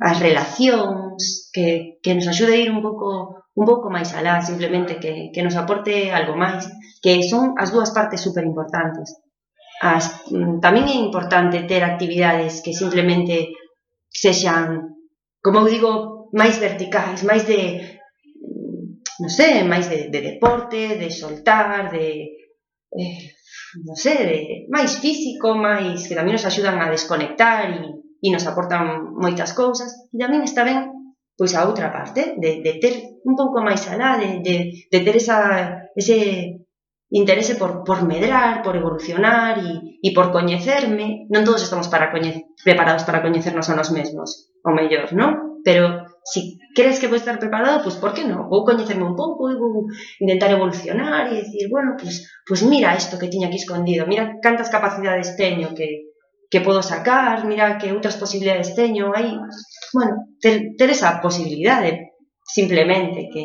[0.00, 4.96] as relacións, que, que nos axude a ir un pouco un pouco máis alá, simplemente
[4.96, 6.64] que, que nos aporte algo máis,
[7.04, 9.12] que son as dúas partes super importantes.
[9.84, 13.52] As, mm, tamén é importante ter actividades que simplemente
[14.08, 14.96] sexan,
[15.44, 15.92] como eu digo,
[16.32, 17.91] máis verticais, máis de
[19.22, 22.06] non sei, máis de, de deporte, de soltar, de,
[22.90, 23.18] eh,
[23.86, 28.42] non sei, de, máis físico, máis que tamén nos axudan a desconectar e, e nos
[28.50, 30.10] aportan moitas cousas.
[30.10, 30.90] E tamén está ben
[31.38, 32.94] pois a outra parte, de, de ter
[33.24, 34.56] un pouco máis alá, de, de,
[34.90, 35.38] de ter esa,
[35.96, 36.16] ese
[37.12, 41.28] interese por, por medrar, por evolucionar e, e por coñecerme.
[41.30, 45.51] Non todos estamos para coñe, preparados para coñecernos a nos mesmos, o mellor, non?
[45.64, 48.46] Pero si crees que vou estar preparado, pois por que non?
[48.46, 49.90] Vou coñecerme un pouco e vou
[50.22, 54.70] intentar evolucionar e decir, bueno, pois, pois mira isto que tiña aquí escondido, mira cantas
[54.70, 56.12] capacidades teño que,
[56.52, 59.34] que podo sacar, mira que outras posibilidades teño, aí,
[59.96, 62.14] bueno, ter, ter esa posibilidade
[62.46, 63.42] simplemente que,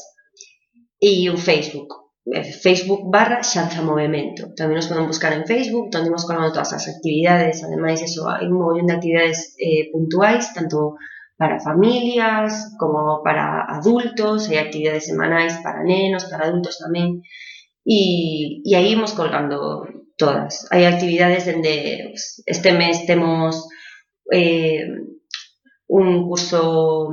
[1.00, 2.03] e un Facebook,
[2.62, 4.48] Facebook barra Xanza Movimento.
[4.56, 8.48] Tamén nos poden buscar en Facebook, onde imos colgando todas as actividades, ademais eso, hai
[8.48, 10.96] un montón de actividades eh, puntuais, tanto
[11.36, 17.20] para familias como para adultos, hai actividades semanais para nenos, para adultos tamén,
[17.84, 19.84] e, e aí imos colgando
[20.16, 20.64] todas.
[20.72, 23.68] Hai actividades dende pues, este mes temos
[24.32, 24.88] eh,
[25.92, 27.12] un curso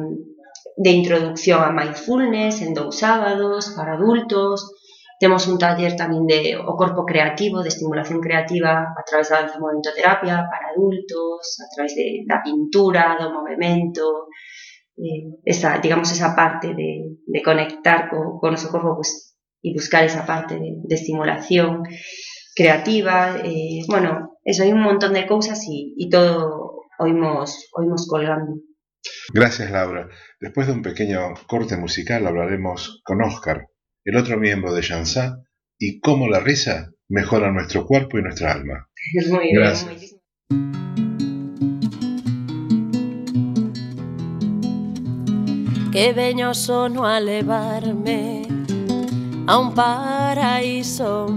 [0.77, 4.80] de introducción a mindfulness en dous sábados para adultos.
[5.21, 9.61] Temos un taller tamén de o corpo creativo, de estimulación creativa a través da danza
[9.61, 14.33] movimento-terapia para adultos, a través de, da pintura, do movimento,
[14.97, 20.01] eh, esa, digamos, esa parte de, de conectar co, co noso corpo pues, e buscar
[20.09, 21.85] esa parte de, de estimulación
[22.57, 23.37] creativa.
[23.45, 28.57] Eh, bueno, eso, hai un montón de cousas e, e todo oímos, oímos colgando.
[29.29, 30.09] Gracias, Laura.
[30.41, 33.69] Después de un pequeño corte musical hablaremos con Oscar,
[34.03, 35.37] el otro miembro de Jansá,
[35.77, 38.87] y cómo la risa mejora nuestro cuerpo y nuestra alma.
[39.29, 40.15] Muy Gracias.
[45.91, 48.43] Que veño sono a levarme
[49.45, 51.27] a un paraíso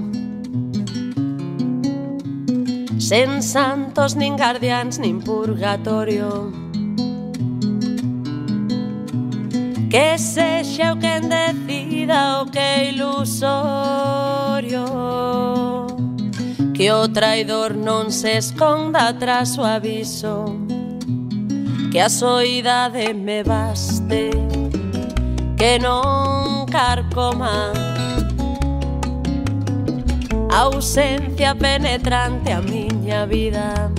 [2.99, 6.53] Sen santos, nin guardians, nin purgatorio
[9.91, 11.74] Que sexa o quen decida
[12.15, 14.85] o que ilusorio
[16.73, 20.59] Que o traidor non se esconda tras o aviso
[21.91, 24.31] Que a soidade me baste
[25.59, 27.75] Que non carcoma
[30.51, 33.91] A ausencia penetrante a miña vida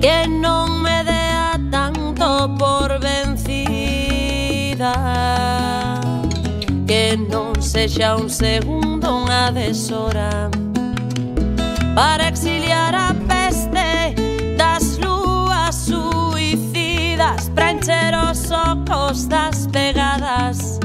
[0.00, 3.37] Que non me dea tanto por vencer
[4.78, 6.00] vida
[6.86, 10.48] Que non sexa un segundo unha deshora
[11.94, 14.14] Para exiliar a peste
[14.56, 20.78] das lúas suicidas Para encher os ocos das pegadas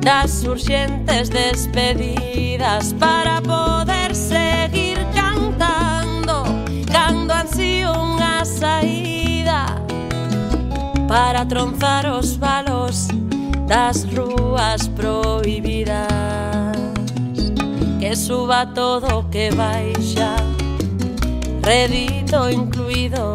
[0.00, 6.46] Das urxentes despedidas Para poder seguir cantando
[6.86, 9.82] Cando ansío unha saída
[11.06, 13.06] para tronzar os valos
[13.66, 16.06] das rúas prohibidas.
[17.98, 20.36] Que suba todo que baixa
[21.62, 23.34] Redito incluído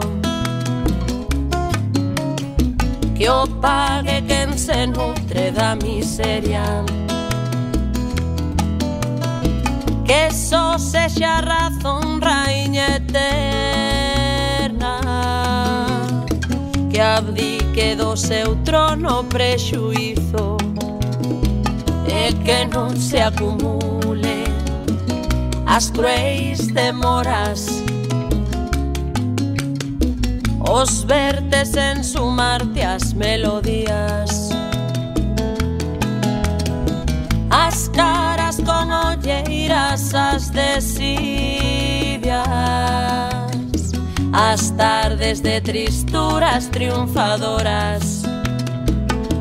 [3.19, 6.63] Que o pague quen se nutre da miseria.
[10.05, 13.41] Que só sexa razón raíña eterna.
[16.89, 20.57] Que abdique que do seu trono prexuizo
[22.05, 24.43] e que non se acumule
[25.65, 27.81] as cruéis demoras.
[30.59, 34.49] Os vertes en sumarte as melodías.
[37.49, 40.99] As caras con olleiras as desidias
[44.33, 48.23] as tardes de tristuras triunfadoras.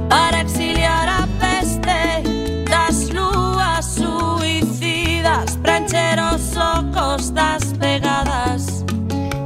[0.09, 8.85] Para exiliar a peste das lúas suicidas para os ocos das pegadas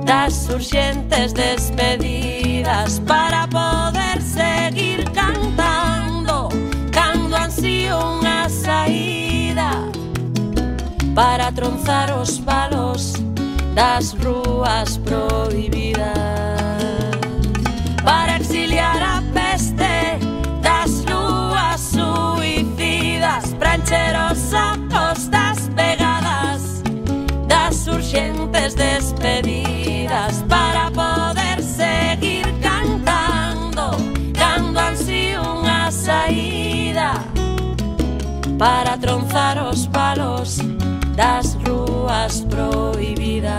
[0.05, 6.49] das urxentes despedidas para poder seguir cantando
[6.91, 9.71] cando ansío unha saída
[11.15, 13.15] para tronzar os palos
[13.75, 16.13] das rúas prohibidas.
[18.05, 20.19] Para exiliar a peste
[20.61, 26.83] das ruas suicidas para encher os ojos das pegadas
[27.47, 33.97] das urgentes despedidas para poder seguir cantando
[34.35, 37.15] cando ansí unha saída.
[38.59, 40.72] Para tronzar os palos
[41.17, 43.53] das rúas prohibidas.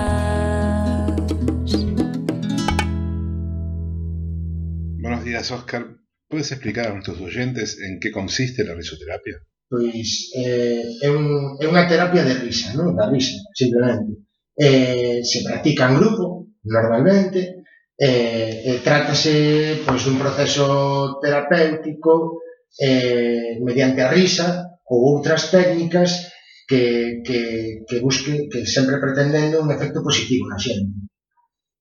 [5.00, 5.86] Buenos días, Oscar.
[6.28, 9.38] ¿Puedes explicar a nuestros oyentes en qué consiste la risoterapia?
[9.70, 12.98] Pois eh, é, un, é unha terapia de risa, non?
[12.98, 14.26] Da risa, simplemente.
[14.58, 17.62] Eh, se practica en grupo, normalmente,
[17.98, 22.42] eh, eh, trátase pois, dun proceso terapéutico
[22.82, 26.33] eh, mediante a risa ou outras técnicas
[26.74, 31.06] que, que, que busque, que sempre pretendendo un efecto positivo na xente.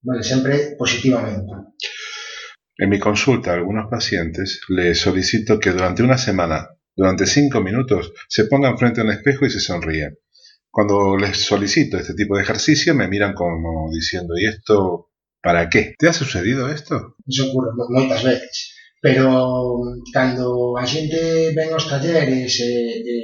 [0.04, 1.48] Vale, sempre positivamente.
[2.76, 8.12] En mi consulta a algunos pacientes les solicito que durante una semana, durante cinco minutos,
[8.28, 10.12] se pongan frente a un espejo y se sonríen.
[10.68, 15.08] Cuando les solicito este tipo de ejercicio me miran como diciendo, ¿y esto
[15.40, 15.94] para qué?
[15.98, 17.16] ¿Te ha sucedido esto?
[17.24, 18.76] Iso ocurre moitas veces.
[19.00, 19.80] Pero
[20.12, 23.16] cando a xente ven aos talleres e, e,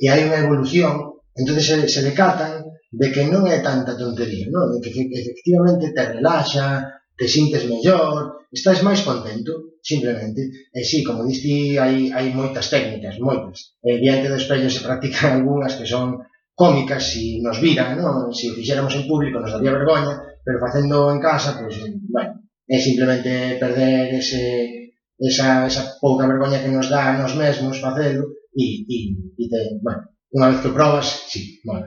[0.00, 4.80] e hai unha evolución, entonces se, se decatan de que non é tanta tontería, non?
[4.80, 10.72] de que efectivamente te relaxa, te sintes mellor, estás máis contento, simplemente.
[10.72, 13.76] E sí, como diste, hai, hai moitas técnicas, moitas.
[13.84, 16.18] E diante do espello se practican algunhas que son
[16.56, 18.32] cómicas, si nos viran, non?
[18.32, 21.92] se si o fixéramos en público nos daría vergoña, pero facendo en casa, pois, pues,
[22.08, 22.32] bueno,
[22.66, 28.39] é simplemente perder ese, esa, esa pouca vergoña que nos dá a nos mesmos facelo
[28.54, 28.98] e, e,
[29.38, 31.86] e te, bueno, unha vez que o probas, sí, bueno.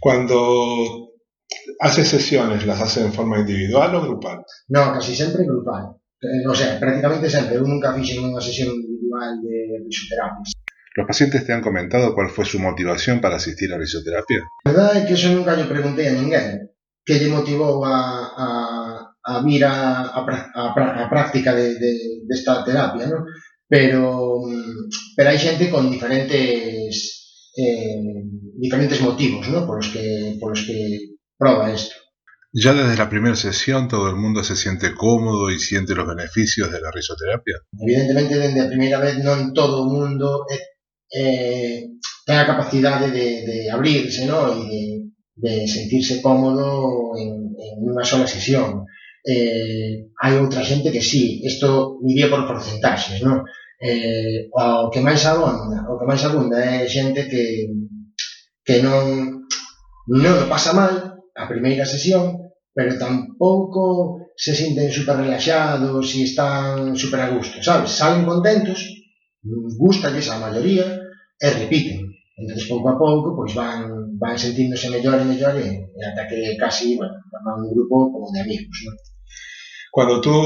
[0.00, 1.16] Cuando
[1.80, 4.44] haces sesiones, ¿las haces en forma individual o grupal?
[4.68, 5.96] Non, casi sempre grupal.
[6.20, 7.56] Eh, o sea, prácticamente sempre.
[7.56, 10.44] Eu nunca fixen unha sesión individual de risoterapia.
[10.96, 14.40] ¿Los pacientes te han comentado cuál fue su motivación para asistir a risoterapia?
[14.64, 16.72] A verdade é que eso nunca lle preguntei a ninguén
[17.06, 17.96] que lle motivou a,
[18.34, 18.46] a,
[19.22, 21.92] a vir a, a, a, práctica de, de,
[22.26, 23.22] desta terapia, ¿no?
[23.68, 27.16] Pero, mm, pero hai xente con diferentes
[27.56, 27.98] eh,
[28.58, 29.66] diferentes motivos, ¿no?
[29.66, 31.94] Polos que, polos que proba isto.
[32.52, 36.70] Ya desde la primera sesión todo el mundo se siente cómodo y siente los beneficios
[36.72, 37.56] de la risoterapia.
[37.78, 40.56] Evidentemente, dende a primeira vez non todo o mundo é,
[41.12, 41.76] eh,
[42.24, 44.56] ten a capacidade de, de abrirse, ¿no?
[44.56, 44.82] E de,
[45.36, 48.88] de sentirse cómodo en, en unha sola sesión.
[49.20, 53.44] Eh, hai outra xente que sí, isto iría por porcentaxes, ¿no?
[53.78, 57.44] Eh, o que máis abunda, o que máis abunda é xente que,
[58.64, 59.44] que non,
[60.08, 67.20] non pasa mal a primeira sesión, pero tampouco se sinten super relaxados e están super
[67.20, 67.92] a gusto, sabes?
[67.92, 68.80] Salen contentos,
[69.76, 70.86] gustalles a maioría
[71.36, 72.16] e repiten.
[72.36, 76.56] Entón, pouco a pouco, pois van, van sentíndose mellor e mellor e, e ata que
[76.60, 78.92] casi, bueno, forman un grupo como de amigos, ¿no?
[79.88, 80.36] Cuando tú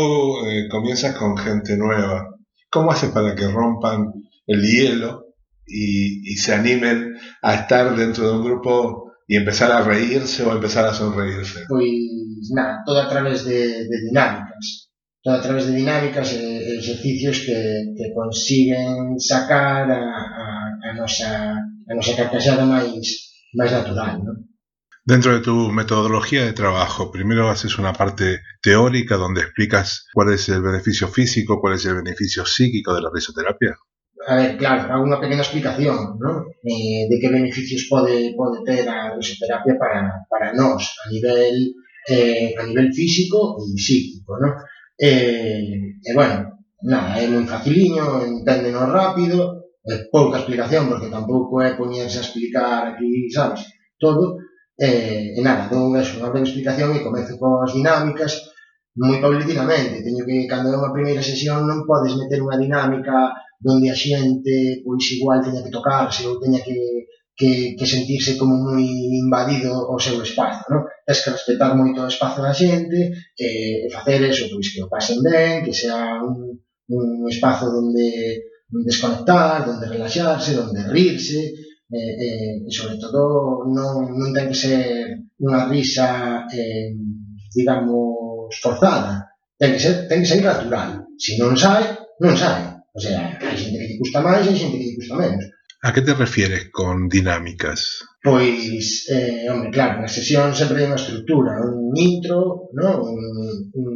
[0.47, 2.31] eh, comienzas con gente nueva,
[2.71, 4.13] ¿cómo haces para que rompan
[4.47, 5.35] el hielo
[5.67, 10.87] y, se animen a estar dentro de un grupo y empezar a reírse o empezar
[10.87, 11.65] a sonreírse?
[11.69, 14.89] Pois nada, todo a través de, dinámicas.
[15.23, 20.03] Todo a través de dinámicas e exercicios que, consiguen sacar a,
[20.43, 20.47] a,
[20.81, 24.50] a nosa, a nosa carcaxada máis, máis natural, non?
[25.11, 30.49] Dentro de tu metodología de trabajo, primero haces una parte teórica donde explicas cuál es
[30.49, 33.77] el beneficio físico, cuál es el beneficio psíquico de la risoterapia.
[34.29, 36.47] A ver, claro, hago unha pequena explicación ¿no?
[36.63, 41.75] eh, de que beneficios pode, pode ter a risoterapia para, para nós a nivel,
[42.07, 44.39] eh, a nivel físico e psíquico.
[44.39, 44.63] ¿no?
[44.95, 51.75] Eh, e bueno, nada, é moi faciliño, enténdenos rápido, é pouca explicación porque tampouco é
[51.75, 53.67] poñerse a explicar aquí, sabes,
[53.99, 54.39] todo,
[54.81, 54.89] E,
[55.37, 58.33] e nada, dou eso, unha breve explicación e comezo coas dinámicas
[58.97, 60.01] moi paulatinamente.
[60.07, 63.17] Teño que, cando é unha primeira sesión, non podes meter unha dinámica
[63.61, 66.79] donde a xente, pois, igual teña que tocarse ou teña que,
[67.39, 68.85] que, que sentirse como moi
[69.21, 70.83] invadido o seu espazo, non?
[71.05, 73.01] Tens que respetar moito o espazo da xente
[73.37, 73.49] e,
[73.85, 76.57] e facer eso, pois, que o pasen ben, que sea un,
[76.89, 78.07] un espazo donde
[78.89, 81.53] desconectar, donde relaxarse, donde rirse,
[81.93, 86.95] eh, eh, e sobre todo non, non ten que ser unha risa eh,
[87.55, 89.35] digamos forzada.
[89.59, 91.05] Ten que ser, ten que ser natural.
[91.19, 91.85] Se si non sai,
[92.23, 94.99] non sai o sea, hai xente que lle custa máis e hai xente que lle
[94.99, 95.45] custa menos.
[95.87, 98.03] A que te refieres con dinámicas?
[98.23, 102.91] Pois, eh, hombre, claro, na sesión sempre hai unha estructura, un intro, ¿no?
[103.15, 103.23] un,
[103.81, 103.89] un,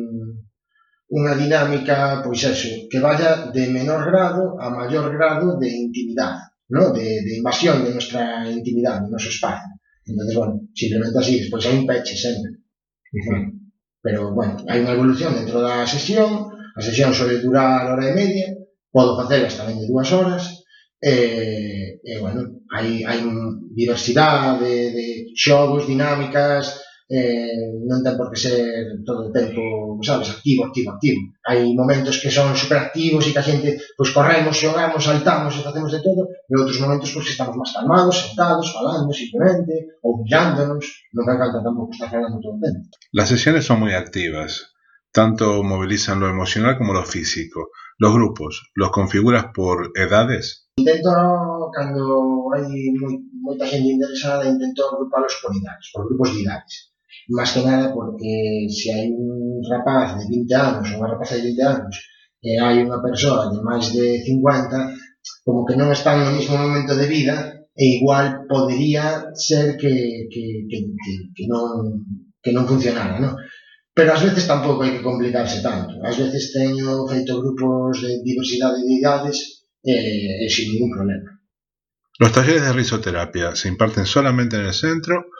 [1.18, 6.92] unha dinámica, pois eso, que vaya de menor grado a maior grado de intimidade ¿no?
[6.92, 9.68] de, de invasión de nuestra intimidade, de noso espacio.
[10.06, 12.60] Entonces, bueno, simplemente así, despois hai un peche sempre.
[13.12, 13.42] Uh -huh.
[14.04, 18.52] Pero, bueno, hai unha evolución dentro da sesión, a sesión suele durar hora e media,
[18.92, 20.42] podo facer hasta 22 horas
[21.00, 23.18] e, e bueno, hai, hai
[23.74, 30.32] diversidade de, de xogos, dinámicas eh, non ten por que ser todo o tempo, sabes,
[30.32, 31.20] activo, activo, activo.
[31.44, 35.92] Hai momentos que son superactivos e que a xente, pois corremos, xogamos, saltamos e facemos
[35.92, 40.84] de todo, e outros momentos pois que estamos máis calmados, sentados, falando simplemente, ou mirándonos,
[41.12, 42.88] non me encanta tampouco estar falando todo o tempo.
[43.12, 44.72] Las sesiones son muy activas,
[45.12, 47.68] tanto movilizan lo emocional como lo físico.
[47.96, 50.66] Los grupos, ¿los configuras por edades?
[50.80, 51.12] Intento,
[51.70, 52.66] cando hai
[52.98, 56.93] moi, moita xente interesada, intento agrupalos por idades, por grupos de idades.
[57.28, 61.48] Más que nada porque se hai un rapaz de 20 anos ou unha rapaza de
[61.56, 61.94] 20 anos
[62.44, 64.92] e hai unha persoa de máis de 50,
[65.44, 70.44] como que non están no mesmo momento de vida e igual podería ser que, que,
[70.68, 72.04] que, que, que non
[72.44, 73.40] que non funcionara, non?
[73.96, 75.96] Pero ás veces tampouco hai que complicarse tanto.
[76.04, 81.40] Ás veces teño feito grupos de diversidade de idades e, e sin ningún problema.
[82.20, 85.32] ¿Los talleres de risoterapia se imparten solamente en el centro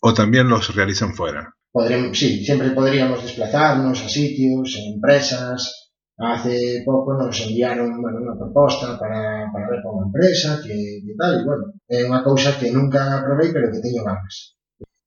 [0.00, 1.54] o también los realizan fuera?
[1.72, 5.92] Podremos, sí, siempre podríamos desplazarnos a sitios, a empresas.
[6.18, 11.36] Hace pouco nos enviaron bueno, unha proposta para, para ver unha empresa que, que tal,
[11.36, 14.56] e bueno, é unha cousa que nunca probei pero que teño ganas.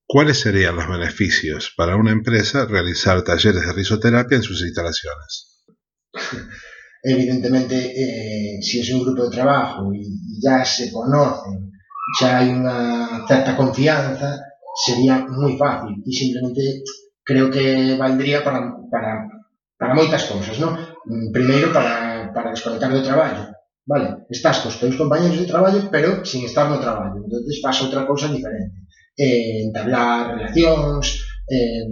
[0.06, 5.66] ¿Cuáles serían los beneficios para una empresa realizar talleres de risoterapia en sus instalaciones?
[7.02, 10.06] Evidentemente, eh, si es un grupo de trabajo y
[10.42, 11.72] ya se conocen,
[12.20, 16.84] ya hay una cierta confianza, sería moi fácil e simplemente
[17.24, 19.30] creo que valdría para, para,
[19.78, 20.74] para moitas cousas, non?
[21.06, 23.54] Mm, primeiro para, para desconectar do traballo,
[23.86, 24.26] vale?
[24.30, 28.30] Estás cos teus compañeros de traballo, pero sin estar no traballo, entonces pasa outra cousa
[28.30, 28.90] diferente.
[29.20, 31.06] Eh, entablar relacións,
[31.52, 31.86] eh,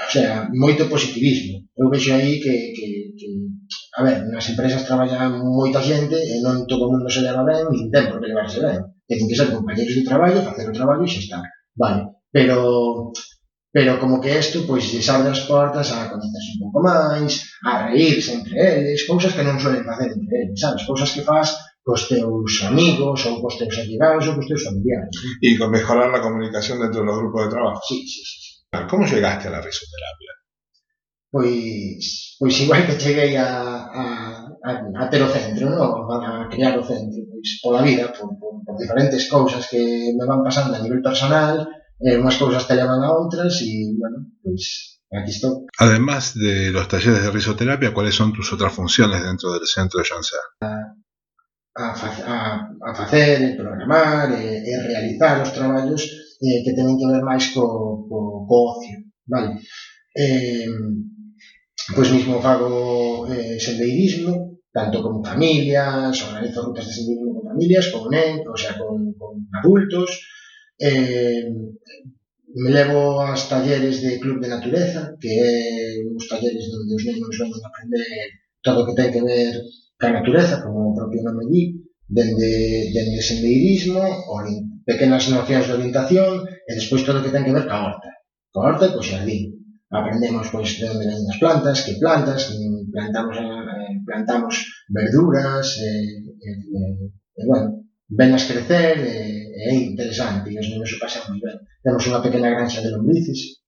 [0.00, 1.66] o sea, moito positivismo.
[1.76, 2.86] Eu vexo aí que, que,
[3.18, 3.26] que
[3.98, 7.90] a ver, nas empresas traballa moita xente e non todo mundo se leva ben, nin
[7.92, 8.80] ten por que levarse ben.
[9.04, 11.44] Ten que ser compañeros de traballo, facer o traballo e xa estar.
[11.74, 13.12] Vale, pero
[13.72, 17.86] pero como que isto pois lles abre as portas a conocerse un pouco máis, a
[17.86, 20.82] reírse entre eles, cousas que non suelen facer entre eles, sabes?
[20.90, 21.48] Cousas que faz
[21.86, 25.14] cos teus amigos ou cos teus allegados ou cos teus familiares.
[25.38, 27.80] Y con mejorar la comunicación dentro de los grupos de trabajo.
[27.86, 28.38] Sí, sí, sí.
[28.42, 28.50] sí.
[28.90, 30.32] ¿Cómo llegaste a la risoterapia?
[31.30, 33.46] Pois, pois igual que cheguei a,
[33.86, 34.04] a,
[34.66, 36.10] a, a ter o centro, no?
[36.10, 40.44] a crear o centro, pois pola vida, por, por, por diferentes cousas que me van
[40.44, 41.64] pasando a nivel personal,
[42.04, 45.64] eh, unhas cousas te levan a outras e, bueno, pois aquí estou.
[45.80, 50.04] Además de los talleres de risoterapia, ¿cuáles son tus otras funciones dentro del centro de
[50.04, 50.44] Janssen?
[51.74, 56.02] a, a, a facer, programar e, e realizar os traballos
[56.42, 59.60] eh, que tenen que ver máis co, co, co ocio, vale?
[60.16, 60.66] Eh,
[61.94, 68.02] pois mismo fago eh, sendeirismo, tanto con familias, organizo rutas de sendeirismo con familias, con
[68.06, 70.10] o sea, con, con adultos,
[70.78, 71.44] eh,
[72.54, 75.54] me levo aos talleres de Club de Natureza, que é
[76.02, 78.26] uns talleres onde os nenos ven a aprender
[78.66, 79.54] todo o que ten que ver
[80.00, 81.62] ca natureza, como o propio nome di,
[82.08, 84.02] dende, dende sendeirismo,
[84.82, 86.32] pequenas nocións de orientación,
[86.66, 88.10] e despois todo o que ten que ver ca horta.
[88.50, 89.42] Ca horta e co xardín.
[89.90, 92.50] Aprendemos pois de onde venen as plantas, que plantas,
[92.90, 93.36] plantamos,
[93.90, 94.54] eh, plantamos
[94.88, 95.90] verduras, e,
[96.46, 96.80] e, e,
[97.36, 98.96] e bueno, venas crecer
[99.68, 101.58] é interesante e os nenos se pasan moi ben.
[101.84, 103.60] Temos unha pequena granxa de lombrices,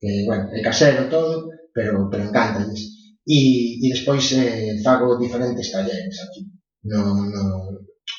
[0.00, 2.82] que, bueno, é casero todo, pero, pero encántalles.
[3.26, 3.38] E,
[3.82, 6.42] e despois eh, fago diferentes talleres aquí.
[6.86, 7.44] No, no,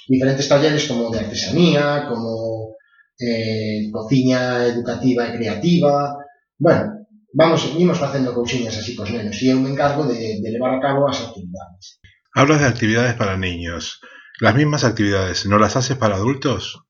[0.08, 2.76] diferentes talleres como de artesanía, como
[3.20, 6.16] eh, cociña educativa e creativa.
[6.58, 6.97] Bueno,
[7.38, 10.82] vamos, imos facendo cousiñas así cos nenos e eu me encargo de, de levar a
[10.82, 12.02] cabo as actividades.
[12.34, 14.02] Hablas de actividades para niños.
[14.42, 16.82] ¿Las mismas actividades no las haces para adultos?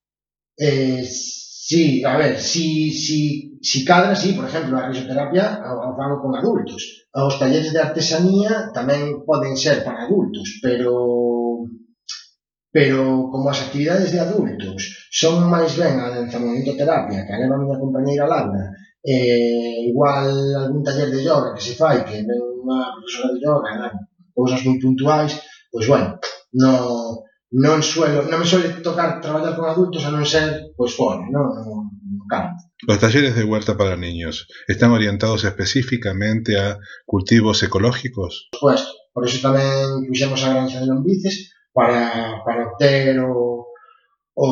[0.57, 6.23] Eh, sí, a ver, si, si, si cadra, sí, por exemplo, a risoterapia o fago
[6.23, 7.07] con adultos.
[7.11, 10.95] Os talleres de artesanía tamén poden ser para adultos, pero
[12.71, 17.55] pero como as actividades de adultos son máis ben a danzamento terapia que a leva
[17.57, 18.69] a miña compañeira Laura
[19.08, 23.72] eh, igual algún taller de yoga que se fai que ven unha profesora de yoga
[23.80, 23.95] dan
[24.36, 25.32] cousas moi puntuais
[25.72, 26.20] pois bueno,
[26.60, 26.74] no,
[27.55, 31.55] non suelo, non me suele tocar traballar con adultos a non ser pois fora, no,
[31.55, 32.60] no, no campo.
[32.84, 36.78] Los talleres de huerta para niños están orientados específicamente a
[37.08, 38.51] cultivos ecológicos.
[38.51, 43.72] Por supuesto, por iso tamén fixemos a granxa de lombrices para, para obter o,
[44.36, 44.47] o,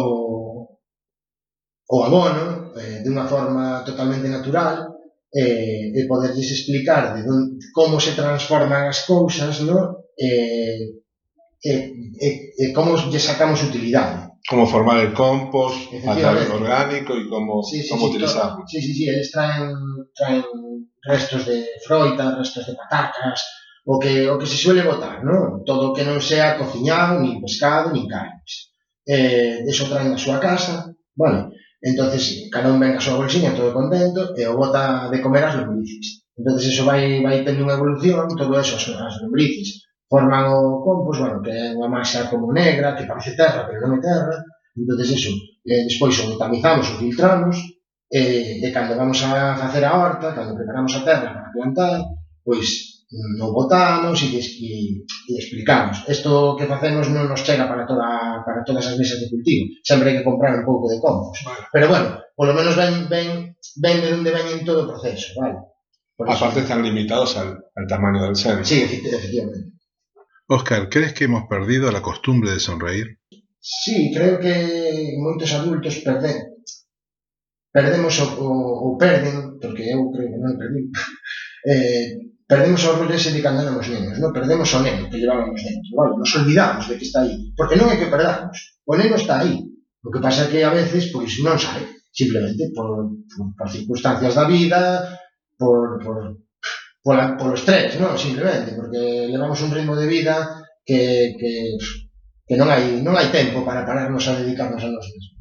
[1.92, 4.96] o abono eh, de unha forma totalmente natural
[5.32, 10.08] eh, e poderlles explicar de don, como se transforman as cousas, no?
[10.16, 11.04] Eh,
[11.64, 11.72] e,
[12.22, 14.38] e, e como lle sacamos utilidade.
[14.46, 18.62] Como formar el compost, material orgánico e como, sí, sí, como sí, utilizarlo.
[18.70, 19.74] Sí, sí, sí, eles traen,
[20.14, 20.46] traen
[21.02, 23.42] restos de froita, restos de patacas,
[23.86, 25.62] o que, o que se suele botar, ¿no?
[25.66, 28.74] todo o que non sea cociñado, nin pescado, nin carnes.
[29.06, 31.54] Eh, eso traen a súa casa, vale?
[31.86, 35.56] entonces cada un ven a súa bolsiña todo contento e o bota de comer as
[35.62, 36.26] lombrices.
[36.34, 41.22] entonces eso vai, vai tendo unha evolución, todo eso, as, as lombrices forman o compost,
[41.22, 44.34] bueno, que é unha masa como negra, que parece terra, pero non é terra,
[44.74, 45.32] entonces eso,
[45.62, 47.58] e despois o tamizamos, o filtramos,
[48.10, 52.02] e, e cando vamos a facer a horta, cando preparamos a terra para plantar,
[52.42, 52.95] pois
[53.38, 56.02] non botamos e, e, e explicamos.
[56.10, 59.70] Isto que facemos non nos chega para toda para todas as mesas de cultivo.
[59.86, 61.46] Sempre hai que comprar un pouco de compost.
[61.70, 65.62] Pero bueno, polo menos ven, ven, ven de onde ven en todo o proceso, vale?
[66.18, 68.66] Por eso- Aparte están limitados al, al tamaño del centro.
[68.66, 69.76] Sí, efecti- efectivamente.
[70.48, 73.18] Oscar, ¿crees que hemos perdido la costumbre de sonreír?
[73.60, 74.54] Sí, creo que
[75.18, 76.54] moitos adultos perden
[77.74, 78.50] perdemos o, o,
[78.94, 80.82] o perden, porque eu creo que non perdi,
[81.72, 82.08] eh,
[82.48, 84.30] perdemos o rollo ese de cando éramos nenos, non?
[84.30, 86.14] perdemos o neno que llevábamos dentro, vale?
[86.22, 89.66] nos olvidamos de que está aí, porque non é que perdamos, o está aí,
[90.06, 94.38] o que pasa é que a veces pois non sabe, simplemente por, por, por circunstancias
[94.38, 95.10] da vida,
[95.58, 96.46] por, por,
[97.02, 98.14] pola, polo estrés, non?
[98.18, 101.78] simplemente, porque levamos un ritmo de vida que, que,
[102.46, 105.35] que non hai, non hai tempo para pararnos a dedicarnos a nós mesmos.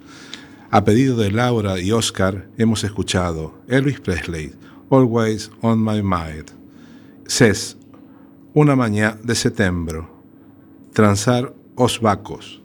[0.72, 4.54] A pedido de Laura y Oscar hemos escuchado Elvis Presley,
[4.90, 6.52] Always on My Mind,
[7.28, 7.76] CES,
[8.54, 10.04] Una mañana de septiembre,
[10.94, 12.62] Transar os Vacos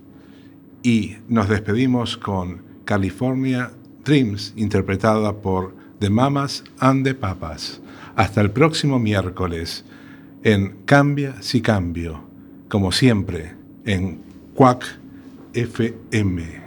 [0.82, 3.70] y nos despedimos con California
[4.04, 7.80] Dreams interpretada por The Mamas and the Papas.
[8.16, 9.84] Hasta el próximo miércoles
[10.42, 12.24] en Cambia si Cambio,
[12.68, 13.54] como siempre
[13.84, 14.20] en
[14.54, 14.98] Quack
[15.54, 16.62] FM.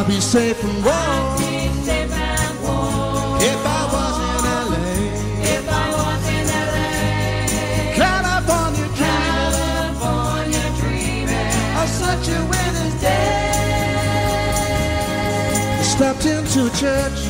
[0.00, 1.42] I'll be safe and warm.
[3.42, 4.86] If I was in LA,
[8.00, 8.88] California
[10.80, 13.42] dreaming, of such a winter's day.
[15.82, 17.20] Stepped into church,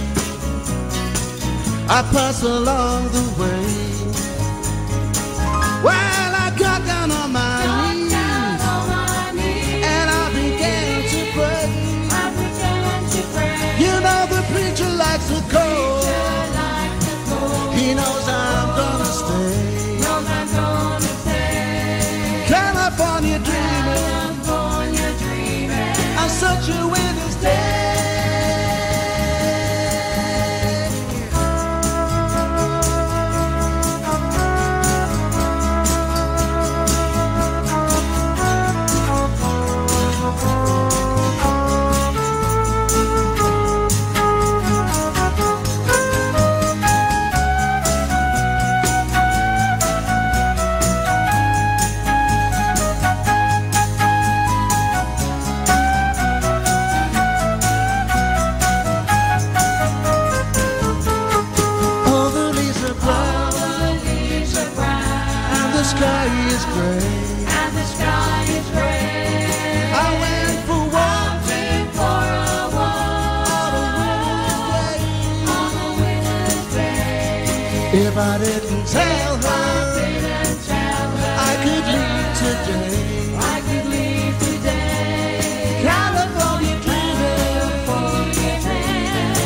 [1.88, 3.59] I passed along the way.
[26.72, 26.99] On